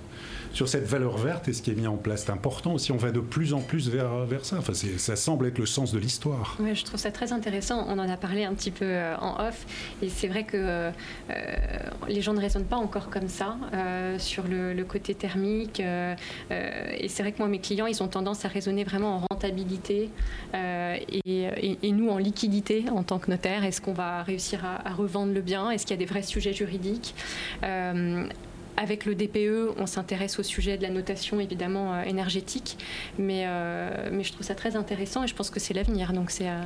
Sur 0.54 0.68
cette 0.68 0.86
valeur 0.86 1.18
verte 1.18 1.48
et 1.48 1.52
ce 1.52 1.62
qui 1.62 1.72
est 1.72 1.74
mis 1.74 1.86
en 1.86 1.96
place. 1.96 2.24
C'est 2.26 2.32
important 2.32 2.74
aussi, 2.74 2.92
on 2.92 2.96
va 2.96 3.10
de 3.10 3.20
plus 3.20 3.52
en 3.52 3.60
plus 3.60 3.88
vers, 3.88 4.24
vers 4.24 4.44
ça. 4.44 4.56
Enfin, 4.58 4.72
ça 4.72 5.16
semble 5.16 5.46
être 5.46 5.58
le 5.58 5.66
sens 5.66 5.92
de 5.92 5.98
l'histoire. 5.98 6.56
Oui, 6.60 6.74
je 6.74 6.84
trouve 6.84 7.00
ça 7.00 7.10
très 7.10 7.32
intéressant. 7.32 7.84
On 7.88 7.98
en 7.98 8.08
a 8.08 8.16
parlé 8.16 8.44
un 8.44 8.54
petit 8.54 8.70
peu 8.70 8.84
euh, 8.84 9.16
en 9.18 9.46
off. 9.46 9.66
Et 10.00 10.08
c'est 10.08 10.28
vrai 10.28 10.44
que 10.44 10.56
euh, 10.56 10.90
les 12.08 12.22
gens 12.22 12.34
ne 12.34 12.40
raisonnent 12.40 12.64
pas 12.64 12.76
encore 12.76 13.10
comme 13.10 13.28
ça 13.28 13.56
euh, 13.72 14.18
sur 14.18 14.44
le, 14.44 14.84
côté 14.84 15.14
thermique. 15.14 15.80
et 15.80 17.08
c'est 17.08 17.22
vrai 17.22 17.32
que 17.32 17.38
moi, 17.38 17.48
mes 17.48 17.58
clients, 17.58 17.86
ils 17.86 18.02
ont 18.02 18.08
tendance 18.08 18.44
à 18.44 18.48
raisonner 18.48 18.84
vraiment 18.84 19.16
en 19.16 19.26
rentabilité 19.30 20.10
et, 20.52 21.92
nous 21.94 22.10
en 22.10 22.18
liquidité 22.18 22.84
en 22.90 23.02
tant 23.02 23.18
que 23.18 23.30
notaire. 23.30 23.64
Est-ce 23.64 23.80
qu'on 23.80 23.94
va 23.94 24.22
réussir 24.22 24.64
à, 24.64 24.86
à 24.86 24.92
revendre 24.92 25.32
le 25.32 25.40
bien? 25.40 25.70
Est-ce 25.70 25.86
qu'il 25.86 25.96
y 25.96 25.98
a 25.98 26.04
des 26.04 26.10
vrais 26.10 26.22
sujets 26.22 26.52
juridiques? 26.52 27.14
Avec 28.76 29.04
le 29.04 29.14
DPE, 29.14 29.74
on 29.78 29.86
s'intéresse 29.86 30.38
au 30.38 30.42
sujet 30.42 30.76
de 30.76 30.82
la 30.82 30.90
notation 30.90 31.40
évidemment 31.40 31.94
euh, 31.94 32.02
énergétique, 32.02 32.78
mais, 33.18 33.44
euh, 33.46 34.08
mais 34.12 34.24
je 34.24 34.32
trouve 34.32 34.46
ça 34.46 34.54
très 34.54 34.76
intéressant 34.76 35.24
et 35.24 35.26
je 35.26 35.34
pense 35.34 35.50
que 35.50 35.60
c'est 35.60 35.74
l'avenir, 35.74 36.12
donc 36.12 36.30
c'est 36.30 36.48
euh, 36.48 36.62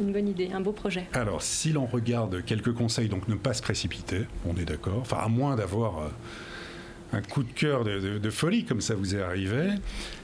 une 0.00 0.12
bonne 0.12 0.28
idée, 0.28 0.50
un 0.52 0.60
beau 0.60 0.72
projet. 0.72 1.06
Alors, 1.12 1.42
si 1.42 1.72
l'on 1.72 1.86
regarde 1.86 2.44
quelques 2.44 2.72
conseils, 2.72 3.08
donc 3.08 3.28
ne 3.28 3.34
pas 3.34 3.54
se 3.54 3.62
précipiter, 3.62 4.22
on 4.46 4.56
est 4.56 4.64
d'accord, 4.64 4.98
enfin 5.00 5.18
à 5.18 5.28
moins 5.28 5.56
d'avoir 5.56 6.10
un 7.12 7.22
coup 7.22 7.42
de 7.42 7.52
cœur 7.52 7.84
de, 7.84 8.30
folie 8.30 8.64
comme 8.64 8.80
ça 8.80 8.94
vous 8.94 9.14
est 9.14 9.20
arrivé, 9.20 9.70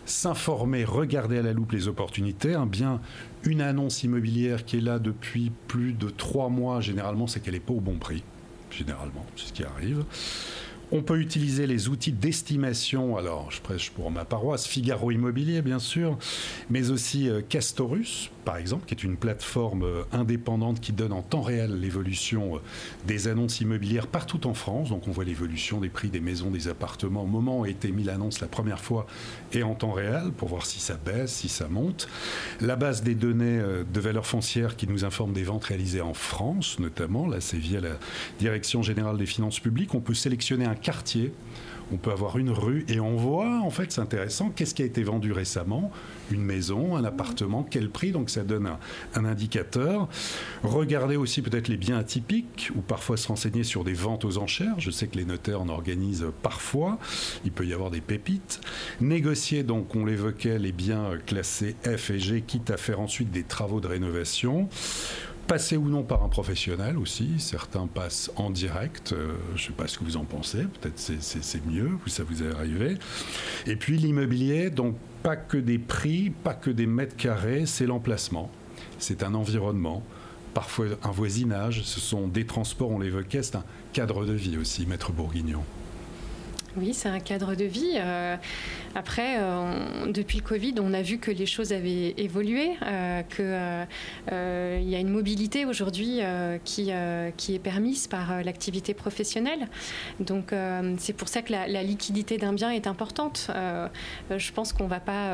s'informer, 0.05 0.85
regarder 0.85 1.39
à 1.39 1.43
la 1.43 1.53
loupe 1.53 1.73
les 1.73 1.89
opportunités, 1.89 2.55
un 2.55 2.67
bien, 2.67 3.01
une 3.45 3.61
annonce 3.61 4.05
immobilière 4.05 4.65
qui 4.65 4.79
est 4.79 4.81
là 4.81 4.99
depuis 4.99 5.51
plus 5.69 5.93
de 5.93 6.09
trois 6.09 6.49
mois, 6.49 6.81
généralement 6.81 7.27
c'est 7.27 7.41
qu'elle 7.41 7.55
n'est 7.55 7.61
pas 7.61 7.75
au 7.75 7.81
bon 7.81 7.99
prix, 7.99 8.23
généralement, 8.71 9.27
c'est 9.37 9.49
ce 9.49 9.53
qui 9.53 9.65
arrive. 9.65 10.05
On 10.93 11.03
peut 11.03 11.19
utiliser 11.19 11.67
les 11.67 11.89
outils 11.89 12.13
d'estimation, 12.13 13.17
alors 13.17 13.51
je 13.51 13.61
prêche 13.61 13.91
pour 13.91 14.11
ma 14.11 14.25
paroisse, 14.25 14.67
Figaro 14.67 15.11
Immobilier 15.11 15.61
bien 15.61 15.81
sûr, 15.81 16.17
mais 16.71 16.91
aussi 16.91 17.29
euh, 17.29 17.41
Castorus 17.47 18.31
par 18.47 18.59
exemple, 18.59 18.87
qui 18.87 18.95
est 18.95 19.03
une 19.03 19.17
plateforme 19.17 19.83
euh, 19.83 20.05
indépendante 20.13 20.81
qui 20.81 20.93
donne 20.93 21.13
en 21.13 21.21
temps 21.21 21.43
réel 21.43 21.81
l'évolution 21.81 22.57
euh, 22.57 22.59
des 23.05 23.27
annonces 23.27 23.61
immobilières 23.61 24.07
partout 24.07 24.47
en 24.47 24.55
France. 24.55 24.91
Donc 24.91 25.09
on 25.09 25.11
voit 25.11 25.25
l'évolution 25.25 25.81
des 25.81 25.89
prix 25.89 26.11
des 26.11 26.21
maisons, 26.21 26.53
des 26.53 26.69
appartements 26.69 27.25
au 27.25 27.27
moment 27.27 27.59
où 27.59 27.65
a 27.65 27.69
été 27.69 27.91
mis 27.91 28.05
l'annonce 28.05 28.41
la 28.41 28.47
première 28.47 28.81
fois 28.81 29.09
et 29.53 29.65
en 29.65 29.75
temps 29.75 29.91
réel 29.91 30.31
pour 30.31 30.49
voir 30.49 30.65
si 30.65 30.79
ça 30.79 30.95
baisse, 30.95 31.33
si 31.33 31.49
ça 31.49 31.69
monte. 31.69 32.09
La 32.61 32.77
base 32.77 33.03
des 33.03 33.17
données 33.17 33.59
euh, 33.59 33.83
de 33.93 34.01
valeur 34.01 34.27
foncière 34.27 34.77
qui 34.77 34.87
nous 34.87 35.05
informe 35.05 35.33
des 35.33 35.43
ventes 35.43 35.65
réalisées 35.65 36.01
en 36.01 36.15
France 36.15 36.79
notamment, 36.79 37.27
là 37.27 37.41
c'est 37.41 37.59
via 37.59 37.81
la 37.81 37.99
Direction 38.39 38.81
générale 38.81 39.19
des 39.19 39.27
finances 39.27 39.59
publiques. 39.59 39.93
On 39.95 40.01
peut 40.01 40.15
sélectionner 40.15 40.67
un 40.67 40.77
quartier 40.77 41.33
on 41.93 41.97
peut 41.97 42.11
avoir 42.11 42.39
une 42.39 42.51
rue 42.51 42.85
et 42.89 43.01
on 43.01 43.17
voit, 43.17 43.61
en 43.61 43.71
fait, 43.71 43.93
c'est 43.93 44.01
intéressant, 44.01 44.51
qu'est-ce 44.51 44.75
qui 44.75 44.83
a 44.83 44.87
été 44.87 45.03
vendu 45.03 45.33
récemment? 45.33 45.93
Une 46.31 46.43
maison, 46.43 46.97
un 46.97 47.05
appartement, 47.05 47.67
quel 47.69 47.91
prix? 47.91 48.11
Donc 48.11 48.31
ça 48.31 48.43
donne 48.43 48.69
un, 49.15 49.25
indicateur. 49.25 50.09
Regardez 50.63 51.17
aussi 51.17 51.43
peut-être 51.43 51.69
les 51.69 51.77
biens 51.77 51.99
atypiques 51.99 52.71
ou 52.75 52.81
parfois 52.81 53.17
se 53.17 53.29
renseigner 53.29 53.63
sur 53.63 53.85
des 53.85 53.93
ventes 53.93 54.25
aux 54.25 54.39
enchères. 54.39 54.79
Je 54.79 54.91
sais 54.91 55.07
que 55.07 55.17
les 55.17 55.25
notaires 55.25 55.61
en 55.61 55.69
organisent 55.69 56.27
parfois. 56.43 56.99
Il 57.45 57.53
peut 57.53 57.67
y 57.67 57.73
avoir 57.73 57.91
des 57.91 58.01
pépites. 58.01 58.61
Négocier, 59.01 59.63
donc, 59.63 59.95
on 59.95 60.05
l'évoquait, 60.05 60.59
les 60.59 60.73
biens 60.73 61.11
classés 61.27 61.77
F 61.85 62.11
et 62.11 62.19
G, 62.19 62.43
quitte 62.43 62.71
à 62.71 62.77
faire 62.77 63.01
ensuite 63.01 63.31
des 63.31 63.45
travaux 63.45 63.81
de 63.81 63.87
rénovation. 63.87 64.69
Passer 65.47 65.77
ou 65.77 65.89
non 65.89 66.03
par 66.03 66.25
un 66.25 66.29
professionnel 66.29 66.99
aussi. 66.99 67.39
Certains 67.39 67.87
passent 67.87 68.33
en 68.35 68.51
direct. 68.51 69.13
Euh, 69.13 69.35
je 69.55 69.63
ne 69.63 69.67
sais 69.69 69.73
pas 69.73 69.87
ce 69.87 69.97
que 69.97 70.03
vous 70.03 70.17
en 70.17 70.25
pensez. 70.25 70.65
Peut-être 70.65 70.99
c'est 70.99 71.67
mieux, 71.67 71.91
ça 72.09 72.25
vous 72.25 72.43
est 72.43 72.51
arrivé. 72.51 72.97
Et 73.67 73.77
puis 73.77 73.97
l'immobilier, 73.97 74.71
donc 74.71 74.97
pas 75.23 75.37
que 75.37 75.57
des 75.57 75.79
prix, 75.79 76.31
pas 76.31 76.55
que 76.55 76.71
des 76.71 76.87
mètres 76.87 77.17
carrés, 77.17 77.65
c'est 77.65 77.87
l'emplacement. 77.87 78.51
C'est 78.99 79.23
un 79.23 79.35
environnement, 79.35 80.03
parfois 80.53 80.87
un 81.05 81.13
voisinage. 81.13 81.83
Ce 81.85 82.01
sont 82.01 82.27
des 82.27 82.45
transports, 82.45 82.91
on 82.91 82.99
l'évoquait, 82.99 83.45
c'est 83.45 83.57
un 83.57 83.65
cadre 83.93 84.27
de 84.27 84.33
vie 84.33 84.57
aussi, 84.57 84.85
maître 84.85 85.13
Bourguignon. 85.13 85.63
Oui, 86.79 86.93
c'est 86.93 87.09
un 87.09 87.21
cadre 87.21 87.55
de 87.55 87.65
vie. 87.65 87.93
Euh, 87.95 88.37
après, 88.95 89.37
euh, 89.39 90.13
depuis 90.13 90.39
le 90.39 90.43
Covid, 90.43 90.75
on 90.79 90.93
a 90.93 91.01
vu 91.01 91.17
que 91.17 91.31
les 91.31 91.47
choses 91.47 91.73
avaient 91.73 92.15
évolué, 92.19 92.73
euh, 92.83 93.23
qu'il 93.23 94.89
y 94.91 94.95
a 94.95 94.99
une 94.99 95.09
mobilité 95.09 95.65
aujourd'hui 95.65 96.21
qui, 96.65 96.91
qui 97.37 97.55
est 97.55 97.59
permise 97.59 98.07
par 98.09 98.43
l'activité 98.43 98.93
professionnelle. 98.95 99.69
Donc, 100.21 100.53
c'est 100.99 101.13
pour 101.13 101.29
ça 101.29 101.43
que 101.43 101.53
la, 101.53 101.83
liquidité 101.83 102.37
d'un 102.37 102.53
bien 102.53 102.71
est 102.71 102.87
importante. 102.87 103.51
je 104.31 104.53
pense 104.53 104.73
qu'on 104.73 104.85
ne 104.85 104.89
va 104.89 105.01
pas 105.01 105.31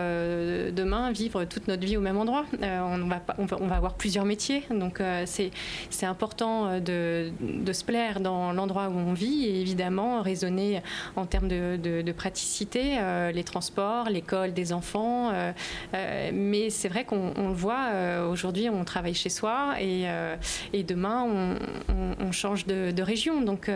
demain 0.71 1.13
vivre 1.13 1.45
toute 1.45 1.69
notre 1.69 1.85
vie 1.85 1.97
au 1.97 2.01
même 2.01 2.19
endroit. 2.19 2.45
on, 2.61 3.09
va, 3.09 3.23
on, 3.39 3.67
va, 3.67 3.77
avoir 3.77 3.95
plusieurs 3.95 4.25
métiers. 4.25 4.65
Donc, 4.71 5.01
c'est 5.25 6.07
important 6.07 6.79
de, 6.81 7.31
de, 7.41 7.73
se 7.73 7.85
plaire 7.85 8.21
dans 8.21 8.53
l'endroit 8.53 8.89
où 8.89 8.97
on 8.97 9.15
vit 9.15 9.47
et 9.47 9.61
évidemment 9.61 10.21
raisonner 10.21 10.83
en 11.17 11.27
termes 11.33 11.49
de, 11.49 12.13
praticité, 12.13 12.99
euh, 12.99 13.33
les 13.33 13.43
transports, 13.43 14.11
l'école 14.11 14.53
des 14.53 14.75
enfants. 14.75 15.31
Euh, 15.31 15.53
euh, 15.95 16.31
mais 16.33 16.69
c'est 16.69 16.89
vrai 16.89 17.05
qu'on 17.05 17.49
le 17.49 17.55
voit, 17.55 17.89
aujourd'hui 18.31 18.69
on 18.69 18.85
travaille 18.85 19.15
chez 19.15 19.31
soi 19.31 19.75
et, 19.81 20.05
et 20.73 20.83
demain 20.83 21.57
on, 21.89 22.33
change 22.33 22.67
de, 22.67 23.03
région. 23.03 23.41
Donc 23.41 23.71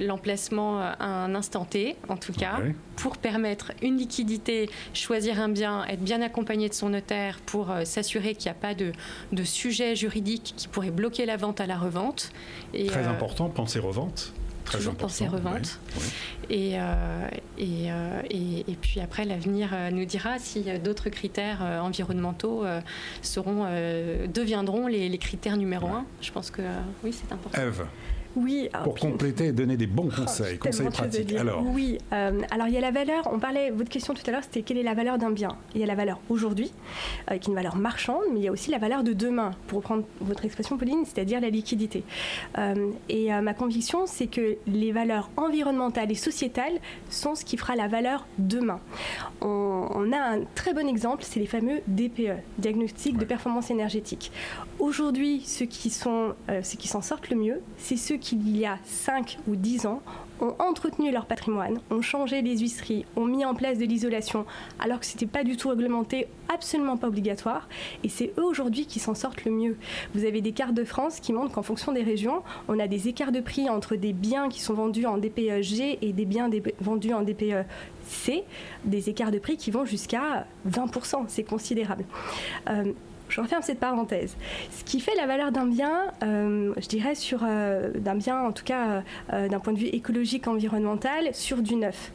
l'emplacement 0.00 0.80
à 0.80 1.04
un 1.04 1.34
instant 1.34 1.64
T, 1.64 1.96
en 2.08 2.16
tout 2.16 2.32
cas, 2.32 2.58
pour 2.96 3.16
permettre 3.16 3.72
une 3.82 3.96
liquidité, 3.96 4.68
choisir 4.92 5.40
un 5.40 5.48
bien, 5.48 5.86
être 5.86 6.02
bien 6.02 6.20
accompagné 6.20 6.68
de 6.68 6.74
son 6.74 6.90
notaire 6.90 7.38
pour 7.46 7.72
s'assurer 7.84 8.34
qu'il 8.34 8.50
n'y 8.50 8.56
a 8.56 8.60
pas 8.60 8.74
de, 8.74 8.92
de 9.32 9.44
sujet 9.44 9.96
juridique 9.96 10.52
qui 10.56 10.68
pourrait 10.68 10.90
bloquer 10.90 11.24
la 11.24 11.36
vente 11.36 11.60
à 11.60 11.66
la 11.66 11.78
revente. 11.78 12.30
Et, 12.74 12.86
Très 12.86 13.06
important, 13.06 13.48
penser 13.48 13.78
revente 13.78 14.34
Très 14.64 14.78
toujours 14.78 14.94
penser 14.94 15.26
revente. 15.26 15.78
Et, 16.50 16.78
euh, 16.78 17.28
euh, 17.60 18.22
et, 18.30 18.60
et, 18.60 18.76
puis 18.80 19.00
après, 19.00 19.24
l'avenir 19.24 19.70
euh, 19.72 19.90
nous 19.90 20.04
dira 20.04 20.38
si 20.38 20.64
d'autres 20.82 21.08
critères 21.08 21.62
environnementaux 21.82 22.64
seront, 23.22 23.64
deviendront 24.26 24.86
les, 24.86 25.08
les, 25.08 25.18
critères 25.18 25.56
numéro 25.56 25.88
un. 25.88 26.04
Je 26.20 26.30
pense 26.32 26.50
que 26.50 26.62
oui, 27.02 27.12
c'est 27.12 27.32
important. 27.32 27.60
Eve. 27.60 27.86
Oui. 28.36 28.68
pour 28.82 28.94
compléter 28.96 29.46
et 29.46 29.52
donner 29.52 29.76
des 29.76 29.86
bons 29.86 30.08
oh, 30.12 30.22
conseils, 30.22 30.58
conseils 30.58 30.88
pratiques. 30.88 31.34
Alors. 31.34 31.64
Oui. 31.66 31.98
Euh, 32.12 32.40
alors 32.50 32.68
il 32.68 32.74
y 32.74 32.76
a 32.76 32.80
la 32.80 32.90
valeur. 32.90 33.28
On 33.32 33.38
parlait. 33.38 33.70
Votre 33.70 33.90
question 33.90 34.14
tout 34.14 34.22
à 34.26 34.30
l'heure, 34.30 34.42
c'était 34.42 34.62
quelle 34.62 34.78
est 34.78 34.82
la 34.82 34.94
valeur 34.94 35.18
d'un 35.18 35.30
bien? 35.30 35.56
Il 35.74 35.80
y 35.80 35.84
a 35.84 35.86
la 35.86 35.94
valeur 35.94 36.20
aujourd'hui, 36.28 36.72
euh, 37.30 37.38
qui 37.38 37.48
est 37.48 37.52
une 37.52 37.54
valeur 37.54 37.76
marchande, 37.76 38.22
mais 38.32 38.40
il 38.40 38.44
y 38.44 38.48
a 38.48 38.52
aussi 38.52 38.70
la 38.70 38.78
valeur 38.78 39.04
de 39.04 39.12
demain, 39.12 39.52
pour 39.66 39.78
reprendre 39.78 40.04
votre 40.20 40.44
expression, 40.44 40.76
Pauline, 40.76 41.04
c'est-à-dire 41.04 41.40
la 41.40 41.50
liquidité. 41.50 42.04
Euh, 42.58 42.90
et 43.08 43.30
ma 43.40 43.54
conviction, 43.54 44.06
c'est 44.06 44.26
que 44.26 44.56
les 44.66 44.92
valeurs 44.92 45.30
environnementales 45.36 46.10
et 46.10 46.14
sociétales 46.14 46.74
sont 47.10 47.34
ce 47.34 47.44
qui 47.44 47.56
fera 47.56 47.76
la 47.76 47.88
valeur 47.88 48.26
demain. 48.38 48.80
On, 49.40 50.12
a 50.12 50.18
un 50.18 50.40
très 50.54 50.74
bon 50.74 50.88
exemple, 50.88 51.24
c'est 51.24 51.40
les 51.40 51.46
fameux 51.46 51.80
DPE, 51.86 52.40
diagnostics 52.58 53.16
de 53.16 53.24
performance 53.24 53.70
énergétique. 53.70 54.30
Aujourd'hui, 54.78 55.42
ceux 55.44 55.66
qui 55.66 55.90
sont, 55.90 56.34
ceux 56.62 56.78
qui 56.78 56.88
s'en 56.88 57.02
sortent 57.02 57.30
le 57.30 57.36
mieux, 57.36 57.60
c'est 57.76 57.96
ceux 57.96 58.16
qu'il 58.24 58.56
y 58.56 58.64
a 58.64 58.78
5 58.84 59.38
ou 59.46 59.54
10 59.54 59.84
ans 59.86 60.00
ont 60.40 60.54
entretenu 60.58 61.12
leur 61.12 61.26
patrimoine, 61.26 61.78
ont 61.90 62.00
changé 62.00 62.40
les 62.40 62.58
huisseries, 62.58 63.04
ont 63.16 63.26
mis 63.26 63.44
en 63.44 63.54
place 63.54 63.78
de 63.78 63.84
l'isolation, 63.84 64.46
alors 64.80 64.98
que 64.98 65.06
ce 65.06 65.12
n'était 65.12 65.26
pas 65.26 65.44
du 65.44 65.56
tout 65.56 65.68
réglementé, 65.68 66.26
absolument 66.52 66.96
pas 66.96 67.08
obligatoire. 67.08 67.68
Et 68.02 68.08
c'est 68.08 68.32
eux 68.38 68.44
aujourd'hui 68.44 68.86
qui 68.86 68.98
s'en 68.98 69.14
sortent 69.14 69.44
le 69.44 69.52
mieux. 69.52 69.76
Vous 70.14 70.24
avez 70.24 70.40
des 70.40 70.52
cartes 70.52 70.74
de 70.74 70.84
France 70.84 71.20
qui 71.20 71.32
montrent 71.32 71.52
qu'en 71.52 71.62
fonction 71.62 71.92
des 71.92 72.02
régions, 72.02 72.42
on 72.66 72.78
a 72.78 72.88
des 72.88 73.08
écarts 73.08 73.30
de 73.30 73.40
prix 73.40 73.68
entre 73.68 73.94
des 73.94 74.14
biens 74.14 74.48
qui 74.48 74.60
sont 74.60 74.74
vendus 74.74 75.06
en 75.06 75.18
DPE 75.18 75.60
G 75.60 75.98
et 76.00 76.12
des 76.12 76.24
biens 76.24 76.50
vendus 76.80 77.12
en 77.12 77.22
DPE 77.22 77.66
C, 78.06 78.44
des 78.84 79.10
écarts 79.10 79.30
de 79.30 79.38
prix 79.38 79.58
qui 79.58 79.70
vont 79.70 79.84
jusqu'à 79.84 80.46
20%. 80.68 81.26
C'est 81.28 81.44
considérable. 81.44 82.04
Euh, 82.70 82.92
je 83.28 83.40
referme 83.40 83.62
cette 83.62 83.80
parenthèse. 83.80 84.36
Ce 84.70 84.84
qui 84.84 85.00
fait 85.00 85.14
la 85.16 85.26
valeur 85.26 85.52
d'un 85.52 85.66
bien, 85.66 86.12
euh, 86.22 86.72
je 86.76 86.88
dirais 86.88 87.14
sur 87.14 87.40
euh, 87.42 87.90
d'un 87.94 88.14
bien, 88.14 88.40
en 88.40 88.52
tout 88.52 88.64
cas 88.64 89.02
euh, 89.32 89.48
d'un 89.48 89.58
point 89.60 89.72
de 89.72 89.78
vue 89.78 89.86
écologique, 89.86 90.46
environnemental, 90.46 91.34
sur 91.34 91.62
du 91.62 91.76
neuf. 91.76 92.12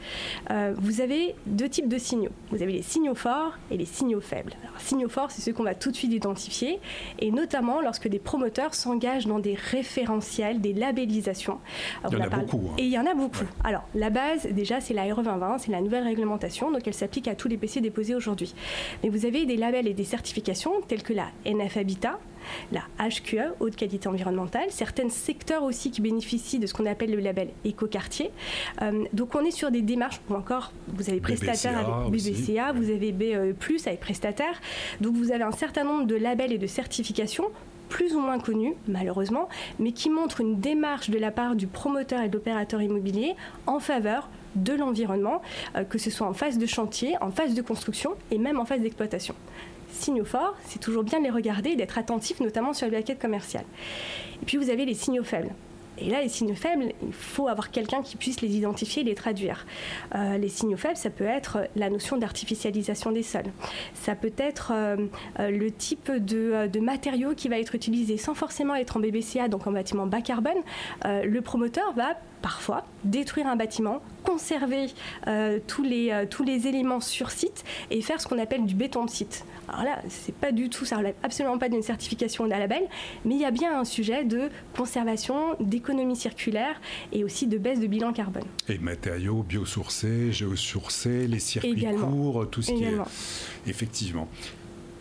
vous 0.78 1.02
avez 1.02 1.36
deux 1.46 1.70
types 1.70 1.88
de 1.88 1.98
signaux. 1.98 2.32
Vous 2.52 2.62
avez 2.62 2.74
les 2.74 2.82
signaux 2.82 3.16
forts 3.16 3.58
et 3.72 3.78
les 3.78 3.86
signaux 3.86 4.22
faibles. 4.22 4.54
Alors, 4.64 4.80
signaux 4.80 5.10
forts, 5.10 5.32
c'est 5.32 5.42
ceux 5.42 5.54
qu'on 5.54 5.64
va 5.64 5.76
tout 5.76 5.92
de 5.92 5.96
suite 5.96 6.14
identifier, 6.14 6.80
et 7.20 7.32
notamment 7.32 7.82
lorsque 7.82 8.08
des 8.08 8.20
promoteurs 8.20 8.74
s'engagent 8.74 9.28
dans 9.28 9.40
des 9.40 9.56
référentiels, 9.56 10.62
des 10.62 10.74
labellisations. 10.74 11.60
il 12.10 12.18
y 12.18 12.22
en 12.22 12.26
a, 12.26 12.30
beaucoup. 12.30 12.62
Hein. 12.70 12.76
Et 12.78 12.84
il 12.84 12.92
y 12.92 13.00
en 13.00 13.06
a 13.06 13.14
beaucoup. 13.14 13.46
Alors, 13.64 13.84
la 13.96 14.10
base, 14.10 14.48
déjà, 14.52 14.80
c'est 14.80 14.94
la 14.94 15.04
RE 15.14 15.24
2020, 15.24 15.60
c'est 15.60 15.72
la 15.72 15.82
nouvelle 15.82 16.04
réglementation, 16.04 16.72
donc 16.72 16.88
elle 16.88 16.94
s'applique 16.94 17.28
à 17.28 17.36
tous 17.36 17.48
les 17.48 17.58
PC 17.58 17.82
déposés 17.82 18.16
aujourd'hui. 18.16 18.54
Mais 19.04 19.10
vous 19.10 19.26
avez 19.26 19.46
des 19.46 19.58
labels 19.58 19.88
et 19.88 19.94
des 19.94 20.04
certifications 20.04 20.72
telles 21.00 21.04
que 21.04 21.14
la 21.14 21.30
NF 21.46 21.78
Habitat, 21.78 22.20
la 22.72 22.82
HQE, 23.00 23.54
haute 23.60 23.76
qualité 23.76 24.08
environnementale, 24.08 24.68
certains 24.70 25.10
secteurs 25.10 25.64
aussi 25.64 25.92
qui 25.92 26.02
bénéficient 26.02 26.60
de 26.60 26.68
ce 26.68 26.74
qu'on 26.74 26.86
appelle 26.86 27.12
le 27.12 27.20
label 27.20 27.50
écoquartier. 27.66 28.32
Euh, 28.82 29.06
donc 29.14 29.36
on 29.36 29.44
est 29.46 29.52
sur 29.52 29.72
des 29.72 29.82
démarches, 29.82 30.20
ou 30.30 30.36
encore, 30.36 30.72
vous 30.88 31.10
avez 31.10 31.20
prestataire 31.20 31.78
avec 31.78 32.12
BBCA, 32.12 32.72
vous 32.74 32.90
avez 32.90 33.12
BE+, 33.12 33.56
avec 33.86 34.00
prestataire. 34.00 34.62
Donc 35.02 35.16
vous 35.16 35.32
avez 35.32 35.44
un 35.44 35.52
certain 35.52 35.84
nombre 35.84 36.06
de 36.06 36.16
labels 36.16 36.54
et 36.54 36.58
de 36.58 36.68
certifications 36.68 37.46
plus 37.90 38.14
ou 38.14 38.20
moins 38.20 38.40
connus, 38.40 38.76
malheureusement, 38.88 39.50
mais 39.80 39.92
qui 39.92 40.10
montrent 40.12 40.42
une 40.42 40.60
démarche 40.60 41.10
de 41.10 41.18
la 41.18 41.32
part 41.32 41.56
du 41.56 41.66
promoteur 41.66 42.22
et 42.22 42.30
de 42.30 42.34
l'opérateur 42.34 42.82
immobilier 42.82 43.36
en 43.66 43.80
faveur 43.80 44.30
de 44.56 44.74
l'environnement, 44.74 45.42
euh, 45.76 45.84
que 45.84 45.98
ce 45.98 46.10
soit 46.10 46.28
en 46.28 46.34
phase 46.34 46.58
de 46.58 46.66
chantier, 46.66 47.16
en 47.22 47.32
phase 47.32 47.54
de 47.54 47.62
construction 47.62 48.16
et 48.32 48.38
même 48.38 48.60
en 48.60 48.66
phase 48.66 48.82
d'exploitation 48.82 49.36
signaux 49.92 50.26
forts, 50.26 50.56
c'est 50.66 50.80
toujours 50.80 51.04
bien 51.04 51.20
de 51.20 51.26
les 51.26 51.30
regarder 51.30 51.72
et 51.72 51.76
d'être 51.76 51.98
attentif, 51.98 52.40
notamment 52.40 52.74
sur 52.74 52.86
les 52.86 52.92
plaquettes 52.92 53.20
commerciales. 53.20 53.66
Et 54.42 54.46
puis 54.46 54.58
vous 54.58 54.70
avez 54.70 54.86
les 54.86 54.94
signaux 54.94 55.24
faibles. 55.24 55.52
Et 56.02 56.10
là, 56.10 56.22
les 56.22 56.30
signaux 56.30 56.56
faibles, 56.56 56.94
il 57.06 57.14
faut 57.14 57.48
avoir 57.48 57.72
quelqu'un 57.72 58.02
qui 58.02 58.16
puisse 58.16 58.42
les 58.42 58.56
identifier 58.56 59.02
et 59.02 59.06
les 59.06 59.16
traduire. 59.16 59.66
Euh, 60.16 60.38
les 60.38 60.50
signaux 60.50 60.78
faibles, 60.78 60.96
ça 60.96 61.10
peut 61.10 61.26
être 61.26 61.68
la 61.76 61.90
notion 61.90 62.18
d'artificialisation 62.18 63.12
des 63.12 63.24
sols. 63.24 63.52
Ça 63.94 64.16
peut 64.16 64.34
être 64.38 64.72
euh, 64.74 64.96
euh, 65.40 65.52
le 65.52 65.72
type 65.72 66.12
de, 66.12 66.68
de, 66.68 66.80
matériau 66.80 67.34
qui 67.36 67.50
va 67.50 67.60
être 67.60 67.76
utilisé 67.76 68.18
sans 68.18 68.34
forcément 68.34 68.76
être 68.76 68.98
en 68.98 69.00
BBCA, 69.00 69.50
donc 69.50 69.68
en 69.68 69.72
bâtiment 69.72 70.08
bas 70.08 70.22
carbone. 70.22 70.58
le 71.04 71.40
promoteur 71.42 71.94
va 71.94 72.16
parfois 72.42 72.86
détruire 73.04 73.48
un 73.48 73.56
bâtiment, 73.56 74.02
conserver 74.24 74.88
tous, 75.68 75.84
les, 75.84 76.26
tous 76.30 76.44
les 76.44 76.68
éléments 76.68 77.00
sur 77.00 77.32
site 77.32 77.64
et 77.92 78.02
faire 78.02 78.20
ce 78.20 78.28
qu'on 78.28 78.40
appelle 78.40 78.66
du 78.66 78.76
béton 78.76 79.06
de 79.06 79.10
site. 79.10 79.46
Alors 79.70 79.84
là, 79.84 80.02
c'est 80.10 80.36
pas 80.36 80.52
du 80.52 80.70
tout, 80.70 80.86
ça 80.86 80.98
relève 80.98 81.16
absolument 81.24 81.58
pas 81.58 81.70
d'une 81.70 81.84
certification 81.84 82.48
d'un 82.48 82.58
label, 82.58 82.84
mais 83.26 83.36
il 83.36 83.42
y 83.42 83.46
a 83.46 83.52
bien 83.52 83.80
un 83.80 83.86
sujet 83.86 84.24
de 84.24 84.50
conservation, 84.76 85.56
d'économie 85.60 86.16
circulaire 86.16 86.80
et 87.12 87.24
aussi 87.24 87.48
de 87.48 87.58
baisse 87.58 87.80
de 87.80 87.88
bilan 87.88 88.14
carbone. 88.14 88.44
Et 88.68 88.78
matériaux 88.78 89.44
biosourcés, 89.44 90.32
géosourcés, 90.32 91.28
les 91.28 91.40
circuits 91.40 91.86
courts, 92.00 92.50
tout 92.50 92.62
ce 92.62 92.72
qui 92.72 92.84
est 92.84 92.98
effectivement. 93.68 94.28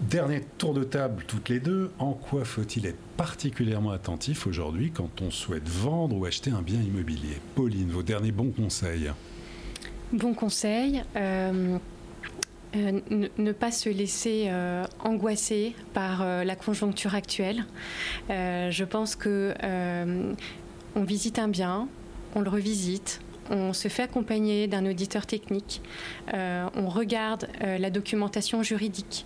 Dernier 0.01 0.43
tour 0.59 0.75
de 0.75 0.85
table 0.85 1.25
toutes 1.27 1.49
les 1.49 1.59
deux. 1.59 1.91
En 1.99 2.13
quoi 2.13 2.45
faut-il 2.45 2.87
être 2.87 3.01
particulièrement 3.17 3.91
attentif 3.91 4.47
aujourd'hui 4.47 4.93
quand 4.93 5.23
on 5.23 5.33
souhaite 5.33 5.69
vendre 5.69 6.17
ou 6.17 6.25
acheter 6.25 6.51
un 6.51 6.63
bien 6.63 6.81
immobilier? 6.81 7.41
Pauline, 7.57 7.91
vos 7.91 8.05
derniers 8.05 8.31
bons 8.31 8.53
conseils. 8.53 9.11
Bons 10.13 10.35
conseils. 10.35 11.03
Euh, 11.17 11.79
euh, 12.77 13.01
ne, 13.11 13.53
pas 13.53 13.73
se 13.73 13.89
laisser 13.89 14.47
euh, 14.49 14.85
angoisser 15.01 15.75
par 15.95 16.25
la 16.25 16.55
conjoncture 16.55 17.17
actuelle. 17.17 17.65
je 18.29 18.85
pense 18.85 19.17
que 19.17 19.53
on 20.95 21.05
visite 21.05 21.41
un 21.41 21.49
bien, 21.49 21.89
on 22.37 22.41
le 22.41 22.51
revisite, 22.51 23.21
on 23.51 23.73
se 23.73 23.89
fait 23.89 24.03
accompagner 24.03 24.67
d'un 24.67 24.87
auditeur 24.87 25.27
technique, 25.27 25.81
on 26.33 26.89
regarde 26.89 27.49
la 27.61 27.91
documentation 27.91 28.63
juridique, 28.63 29.25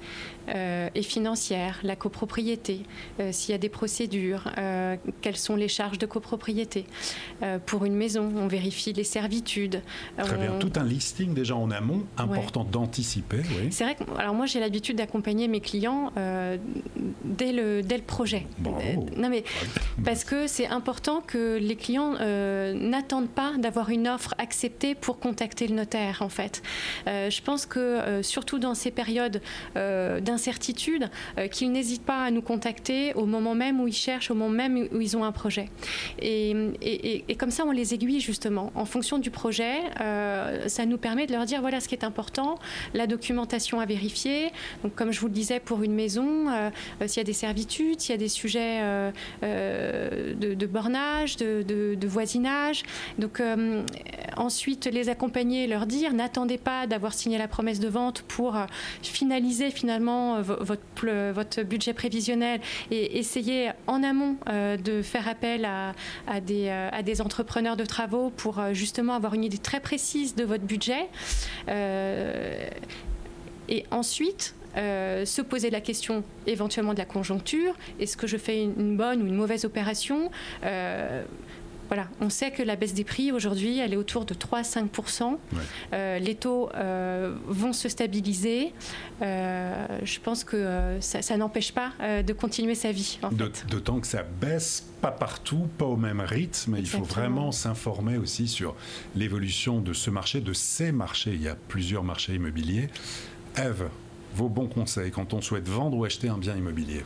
euh, 0.49 0.89
et 0.95 1.03
financière, 1.03 1.79
la 1.85 1.95
copropriété, 1.95 2.81
euh, 3.21 3.31
s'il 3.31 3.53
y 3.53 3.55
a 3.55 3.59
des 3.59 3.69
procédures, 3.69 4.51
euh, 4.59 4.97
quelles 5.21 5.37
sont 5.37 5.55
les 5.55 5.69
charges 5.69 5.99
de 5.99 6.07
copropriété. 6.07 6.85
pour 7.67 7.85
une 7.85 7.95
maison, 7.95 8.33
on 8.37 8.47
vérifie 8.47 8.93
les 8.93 9.05
servitudes. 9.05 9.83
Très 10.17 10.37
bien, 10.37 10.59
tout 10.59 10.73
un 10.77 10.85
listing 10.85 11.35
déjà 11.35 11.57
en 11.57 11.71
amont, 11.71 12.05
important 12.17 12.65
d'anticiper. 12.65 13.39
Oui. 13.39 13.69
C'est 13.71 13.85
vrai 13.85 13.95
que 13.95 14.05
alors 14.19 14.35
moi 14.35 14.47
j'ai 14.47 14.61
l'habitude 14.61 14.97
d'accompagner 14.97 15.49
mes 15.49 15.61
clients 15.61 16.13
dès, 17.25 17.53
le, 17.53 17.83
dès 17.83 17.97
le 17.97 18.03
projet. 18.03 18.47
non 19.17 19.29
mais 19.29 19.45
parce 20.05 20.25
que 20.25 20.47
c'est 20.47 20.67
important 20.67 21.21
que 21.21 21.59
les 21.61 21.77
clients 21.77 22.13
n'attendent 22.13 23.31
pas 23.31 23.53
d'avoir 23.59 23.91
une 23.91 24.09
offre 24.09 24.12
acceptée 24.38 24.94
pour 24.94 25.18
contacter 25.18 25.66
le 25.66 25.75
notaire, 25.75 26.22
en 26.22 26.29
fait. 26.29 26.62
je 27.07 27.40
pense 27.42 27.66
que, 27.66 28.22
surtout 28.22 28.59
dans 28.59 28.75
ces 28.75 28.90
périodes 28.90 29.40
d'incertitude, 29.75 31.11
qu'ils 31.51 31.72
n'hésitent 31.72 32.05
pas 32.05 32.25
à 32.25 32.31
nous 32.31 32.42
contacter 32.42 33.14
au 33.14 33.27
moment 33.27 33.55
même 33.55 33.81
où 33.81 33.88
ils 33.88 33.94
cherchent, 33.94 34.31
au 34.31 34.35
moment 34.35 34.51
même 34.51 34.88
où 34.92 35.01
ils 35.01 35.16
ont 35.16 35.25
un 35.25 35.33
projet. 35.33 35.68
Et, 36.20 36.55
et, 37.29 37.35
comme 37.37 37.51
ça, 37.51 37.64
on 37.66 37.70
les 37.70 37.94
aiguille 37.94 38.20
justement. 38.20 38.72
En 38.75 38.85
fonction 38.85 39.18
du 39.18 39.31
projet, 39.31 39.81
ça 40.66 40.87
nous 40.87 40.98
permet 40.98 41.27
de 41.27 41.33
leur 41.33 41.44
dire 41.44 41.61
voilà 41.61 41.81
ce 41.81 41.88
qui 41.88 41.94
est 41.94 42.05
important, 42.05 42.59
la 42.94 43.07
documentation 43.07 43.81
à 43.81 43.87
vérifier. 43.87 44.51
Donc, 44.83 44.94
comme 44.94 45.12
je 45.12 45.20
vous 45.20 45.29
le 45.29 45.33
disais, 45.35 45.61
pour 45.61 45.83
une 45.83 45.94
maison, 45.94 46.46
s'il 47.07 47.18
y 47.18 47.20
a 47.20 47.25
des 47.25 47.33
servitudes, 47.33 48.01
s'il 48.01 48.12
y 48.12 48.14
a 48.14 48.18
des 48.18 48.29
sujets 48.29 48.81
de, 49.42 50.66
bornage, 50.66 51.37
de, 51.37 52.07
voisinage. 52.07 52.83
Donc 53.18 53.40
euh, 53.40 53.83
ensuite, 54.37 54.87
les 54.87 55.09
accompagner, 55.09 55.67
leur 55.67 55.87
dire, 55.87 56.12
n'attendez 56.12 56.59
pas 56.59 56.87
d'avoir 56.87 57.15
signé 57.15 57.38
la 57.38 57.49
promesse 57.49 57.81
de 57.81 57.88
vente 57.88 58.23
pour 58.23 58.57
euh, 58.57 58.67
finaliser 59.03 59.71
finalement 59.71 60.37
euh, 60.37 60.43
votre, 60.43 61.62
budget 61.62 61.93
prévisionnel 61.93 62.61
et 62.91 63.19
essayer 63.19 63.71
en 63.87 64.03
amont 64.03 64.37
de 64.47 65.03
faire 65.03 65.29
appel 65.29 65.65
à, 65.65 65.95
des, 66.41 67.21
entrepreneurs 67.21 67.77
de 67.77 67.85
travaux 67.85 68.31
pour 68.31 68.61
justement 68.73 69.15
avoir 69.15 69.35
une 69.35 69.45
idée 69.45 69.59
très 69.59 69.81
précise 69.81 70.35
de 70.35 70.45
votre 70.45 70.65
budget. 70.65 71.09
et 71.69 72.71
ensuite, 73.91 74.55
euh, 74.77 75.27
se 75.27 75.43
poser 75.43 75.69
la 75.69 75.83
question 75.83 76.25
éventuellement 76.47 76.95
de 76.95 76.99
la 76.99 77.05
conjoncture. 77.05 77.75
Est-ce 78.01 78.17
que 78.17 78.27
je 78.27 78.38
fais 78.38 78.62
une, 78.62 78.97
bonne 78.97 79.23
ou 79.23 79.27
une 79.27 79.35
mauvaise 79.35 79.67
opération? 79.67 80.31
Euh, 80.65 81.25
voilà, 81.92 82.09
on 82.22 82.31
sait 82.31 82.50
que 82.50 82.62
la 82.62 82.74
baisse 82.74 82.94
des 82.94 83.05
prix 83.05 83.33
aujourd'hui, 83.33 83.78
elle 83.78 83.92
est 83.92 83.96
autour 83.96 84.24
de 84.24 84.33
3 84.33 84.61
à 84.61 84.64
5 84.64 84.88
euh, 85.92 86.18
Les 86.18 86.35
taux 86.35 86.70
vont 87.46 87.74
se 87.74 87.90
stabiliser. 87.90 88.72
je 89.20 90.20
pense 90.20 90.42
que 90.42 90.96
ça, 91.00 91.37
n'empêche 91.37 91.72
pas 91.72 91.92
de 92.00 92.33
continuer 92.33 92.74
sa 92.74 92.92
vie. 92.92 93.18
D'autant 93.68 94.00
que 94.00 94.07
ça 94.07 94.22
baisse 94.22 94.87
pas 95.02 95.11
partout, 95.11 95.68
pas 95.76 95.85
au 95.85 95.96
même 95.96 96.20
rythme. 96.20 96.76
Il 96.78 96.88
faut 96.88 97.02
vraiment 97.02 97.52
s'informer 97.52 98.16
aussi 98.16 98.48
sur 98.48 98.74
l'évolution 99.14 99.83
de 99.83 99.92
ce 99.92 100.09
marché, 100.09 100.40
de 100.40 100.55
ces 100.55 100.92
marchés. 100.92 101.33
Il 101.35 101.42
y 101.42 101.48
a 101.48 101.57
plusieurs 101.68 102.05
marchés 102.05 102.37
immobiliers. 102.37 102.88
Eve, 103.59 103.90
vos 104.35 104.48
bons 104.48 104.68
conseils 104.68 105.11
quand 105.11 105.35
on 105.35 105.42
souhaite 105.42 105.68
vendre 105.68 105.98
ou 105.98 106.07
acheter 106.07 106.31
un 106.31 106.38
bien 106.38 106.57
immobilier? 106.57 107.05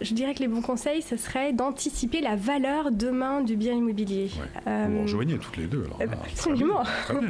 Je 0.00 0.14
dirais 0.14 0.34
que 0.34 0.40
les 0.40 0.48
bons 0.48 0.60
conseils, 0.60 1.02
ce 1.02 1.16
serait 1.16 1.52
d'anticiper 1.52 2.20
la 2.20 2.36
valeur 2.36 2.90
demain 2.90 3.40
du 3.40 3.56
bien 3.56 3.74
immobilier. 3.74 4.30
Euh, 4.66 4.86
Vous 4.90 5.02
rejoignez 5.02 5.38
toutes 5.38 5.56
les 5.56 5.66
deux. 5.66 5.84
Alors, 5.84 5.98
eh 6.00 6.06
ben, 6.06 6.18
absolument. 6.30 6.80
Euh, 6.80 7.12
euh, 7.14 7.20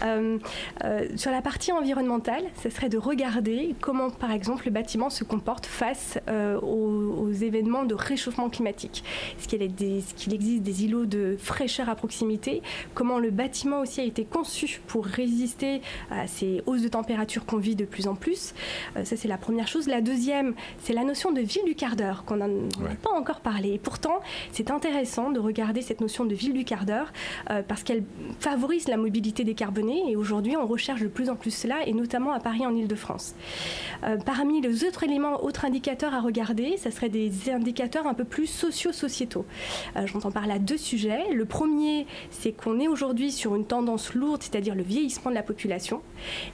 sur 0.00 1.30
la 1.30 1.42
partie 1.42 1.72
environnementale, 1.72 2.44
ce 2.62 2.70
serait 2.70 2.88
de 2.88 2.98
regarder 2.98 3.74
comment, 3.80 4.10
par 4.10 4.30
exemple, 4.30 4.64
le 4.64 4.70
bâtiment 4.70 5.10
se 5.10 5.24
comporte 5.24 5.66
face 5.66 6.18
aux, 6.62 7.30
événements 7.30 7.84
de 7.84 7.94
réchauffement 7.94 8.50
climatique. 8.50 9.04
Est-ce 9.38 9.48
qu'il 9.48 10.32
existe 10.34 10.62
des 10.62 10.84
îlots 10.84 11.06
de 11.06 11.36
fraîcheur 11.38 11.88
à 11.88 11.94
proximité? 11.94 12.62
Comment 12.94 13.18
le 13.18 13.30
bâtiment 13.30 13.80
aussi 13.80 14.00
a 14.00 14.04
été 14.04 14.24
conçu 14.24 14.80
pour 14.86 15.06
résister 15.06 15.80
à 16.10 16.26
ces 16.26 16.62
hausses 16.66 16.82
de 16.82 16.88
température 16.88 17.46
qu'on 17.46 17.58
vit 17.58 17.76
de 17.76 17.84
plus 17.84 18.08
en 18.08 18.14
plus? 18.14 18.54
Ça, 19.04 19.16
c'est 19.16 19.28
la 19.28 19.38
première 19.38 19.68
chose. 19.68 19.86
La 19.86 20.00
deuxième, 20.00 20.54
c'est 20.82 20.92
la 20.92 21.04
notion 21.04 21.32
de 21.32 21.40
ville 21.40 21.64
du 21.64 21.74
quartier 21.74 21.90
d'heure 21.96 22.24
qu'on 22.24 22.36
n'a 22.36 22.48
pas 23.02 23.10
encore 23.10 23.40
parlé. 23.40 23.74
Et 23.74 23.78
pourtant, 23.78 24.20
c'est 24.52 24.70
intéressant 24.70 25.30
de 25.30 25.40
regarder 25.40 25.82
cette 25.82 26.00
notion 26.00 26.24
de 26.24 26.34
ville 26.34 26.52
du 26.52 26.64
quart 26.64 26.84
d'heure 26.84 27.12
euh, 27.50 27.62
parce 27.66 27.82
qu'elle 27.82 28.04
favorise 28.38 28.88
la 28.88 28.96
mobilité 28.96 29.44
décarbonée 29.44 29.89
et 30.08 30.16
aujourd'hui, 30.16 30.56
on 30.56 30.66
recherche 30.66 31.00
de 31.00 31.08
plus 31.08 31.30
en 31.30 31.36
plus 31.36 31.50
cela 31.50 31.86
et 31.86 31.92
notamment 31.92 32.32
à 32.32 32.40
Paris 32.40 32.66
en 32.66 32.74
Ile-de-France. 32.74 33.34
Euh, 34.04 34.16
parmi 34.24 34.60
les 34.60 34.84
autres 34.84 35.04
éléments, 35.04 35.42
autres 35.42 35.64
indicateurs 35.64 36.14
à 36.14 36.20
regarder, 36.20 36.76
ça 36.76 36.90
serait 36.90 37.08
des 37.08 37.50
indicateurs 37.50 38.06
un 38.06 38.14
peu 38.14 38.24
plus 38.24 38.46
socio-sociétaux. 38.46 39.44
Euh, 39.96 40.06
j'entends 40.06 40.30
parler 40.30 40.52
à 40.52 40.58
deux 40.58 40.76
sujets. 40.76 41.32
Le 41.32 41.44
premier, 41.44 42.06
c'est 42.30 42.52
qu'on 42.52 42.80
est 42.80 42.88
aujourd'hui 42.88 43.32
sur 43.32 43.54
une 43.54 43.64
tendance 43.64 44.14
lourde, 44.14 44.42
c'est-à-dire 44.42 44.74
le 44.74 44.82
vieillissement 44.82 45.30
de 45.30 45.36
la 45.36 45.42
population. 45.42 46.02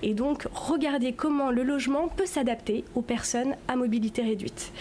Et 0.03 0.15
donc, 0.15 0.47
regarder 0.53 1.13
comment 1.13 1.51
le 1.51 1.63
logement 1.63 2.09
peut 2.09 2.27
s'adapter 2.27 2.85
aux 2.95 3.03
personnes 3.03 3.57
à 3.69 3.77
mobilité 3.77 4.23
réduite. 4.23 4.73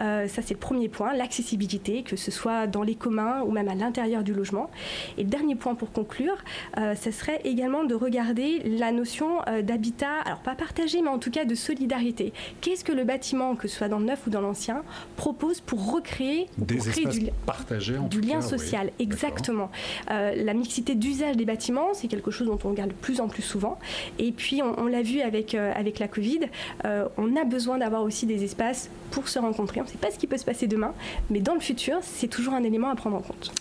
Euh, 0.00 0.28
ça, 0.28 0.42
c'est 0.42 0.54
le 0.54 0.60
premier 0.60 0.88
point, 0.88 1.14
l'accessibilité, 1.14 2.02
que 2.02 2.16
ce 2.16 2.30
soit 2.30 2.66
dans 2.66 2.82
les 2.82 2.94
communs 2.94 3.42
ou 3.42 3.50
même 3.50 3.68
à 3.68 3.74
l'intérieur 3.74 4.22
du 4.22 4.34
logement. 4.34 4.70
Et 5.18 5.22
le 5.22 5.28
dernier 5.28 5.54
point 5.54 5.74
pour 5.74 5.92
conclure, 5.92 6.36
euh, 6.78 6.94
ce 6.94 7.10
serait 7.10 7.40
également 7.44 7.84
de 7.84 7.94
regarder 8.04 8.60
la 8.64 8.92
notion 8.92 9.40
euh, 9.48 9.62
d'habitat, 9.62 10.20
alors 10.24 10.40
pas 10.40 10.54
partagé, 10.54 11.02
mais 11.02 11.08
en 11.08 11.18
tout 11.18 11.30
cas 11.30 11.44
de 11.44 11.54
solidarité. 11.54 12.32
Qu'est-ce 12.60 12.84
que 12.84 12.92
le 12.92 13.04
bâtiment, 13.04 13.56
que 13.56 13.68
ce 13.68 13.76
soit 13.76 13.88
dans 13.88 13.98
le 13.98 14.04
neuf 14.04 14.26
ou 14.26 14.30
dans 14.30 14.40
l'ancien, 14.40 14.82
propose 15.16 15.60
pour 15.60 15.92
recréer 15.92 16.46
Des 16.58 16.76
du, 16.76 17.30
partagés, 17.46 17.96
du 18.10 18.20
lien 18.20 18.40
social 18.40 18.90
Exactement. 18.98 19.70
la 20.08 20.54
mixité 20.54 20.94
d'usage 20.94 21.36
des 21.36 21.44
bâtiments, 21.44 21.94
c'est 21.94 22.08
quelque 22.08 22.30
chose 22.30 22.46
dont 22.46 22.58
on 22.64 22.70
regarde 22.70 22.90
de 22.90 22.94
plus 22.94 23.20
en 23.20 23.28
plus 23.28 23.42
souvent. 23.42 23.78
Et 24.18 24.32
puis, 24.32 24.62
on, 24.62 24.86
l'a 24.86 25.02
vu 25.02 25.20
avec, 25.20 25.54
avec 25.54 25.98
la 25.98 26.08
Covid, 26.08 26.40
on 26.84 27.36
a 27.36 27.44
besoin 27.44 27.78
d'avoir 27.78 28.02
aussi 28.02 28.26
des 28.26 28.44
espaces 28.44 28.90
pour 29.10 29.28
se 29.28 29.38
rencontrer. 29.38 29.80
On 29.80 29.84
ne 29.84 29.88
sait 29.88 29.98
pas 29.98 30.10
ce 30.10 30.18
qui 30.18 30.26
peut 30.26 30.38
se 30.38 30.44
passer 30.44 30.66
demain, 30.66 30.94
mais 31.30 31.40
dans 31.40 31.54
le 31.54 31.60
futur, 31.60 31.98
c'est 32.02 32.28
toujours 32.28 32.54
un 32.54 32.64
élément 32.64 32.88
à 32.88 32.96
prendre 32.96 33.16
en 33.16 33.22
compte. 33.22 33.52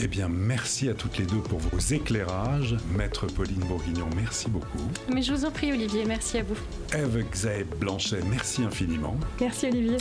Eh 0.00 0.06
bien, 0.06 0.28
merci 0.28 0.88
à 0.88 0.94
toutes 0.94 1.18
les 1.18 1.26
deux 1.26 1.40
pour 1.40 1.58
vos 1.58 1.78
éclairages. 1.78 2.76
Maître 2.96 3.26
Pauline 3.26 3.64
Bourguignon, 3.66 4.08
merci 4.14 4.48
beaucoup. 4.48 4.78
Mais 5.12 5.22
je 5.22 5.32
vous 5.32 5.44
en 5.44 5.50
prie, 5.50 5.72
Olivier, 5.72 6.04
merci 6.04 6.38
à 6.38 6.44
vous. 6.44 6.56
Eve 6.96 7.24
Xaeb 7.32 7.66
Blanchet, 7.80 8.20
merci 8.30 8.62
infiniment. 8.62 9.16
Merci, 9.40 9.66
Olivier. 9.66 9.96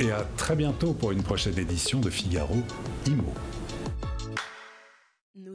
Et 0.00 0.10
à 0.10 0.26
très 0.38 0.56
bientôt 0.56 0.94
pour 0.94 1.12
une 1.12 1.22
prochaine 1.22 1.58
édition 1.58 2.00
de 2.00 2.08
Figaro 2.08 2.56
Imo 3.06 3.34